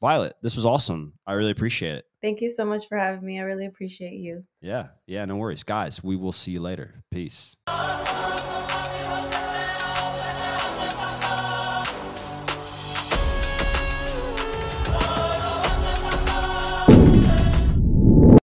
[0.01, 1.15] Violet, this was awesome.
[1.27, 2.05] I really appreciate it.
[2.23, 3.41] Thank you so much for having me.
[3.41, 4.45] I really appreciate you.
[4.61, 5.65] Yeah, yeah, no worries.
[5.65, 7.03] Guys, we will see you later.
[7.11, 7.57] Peace.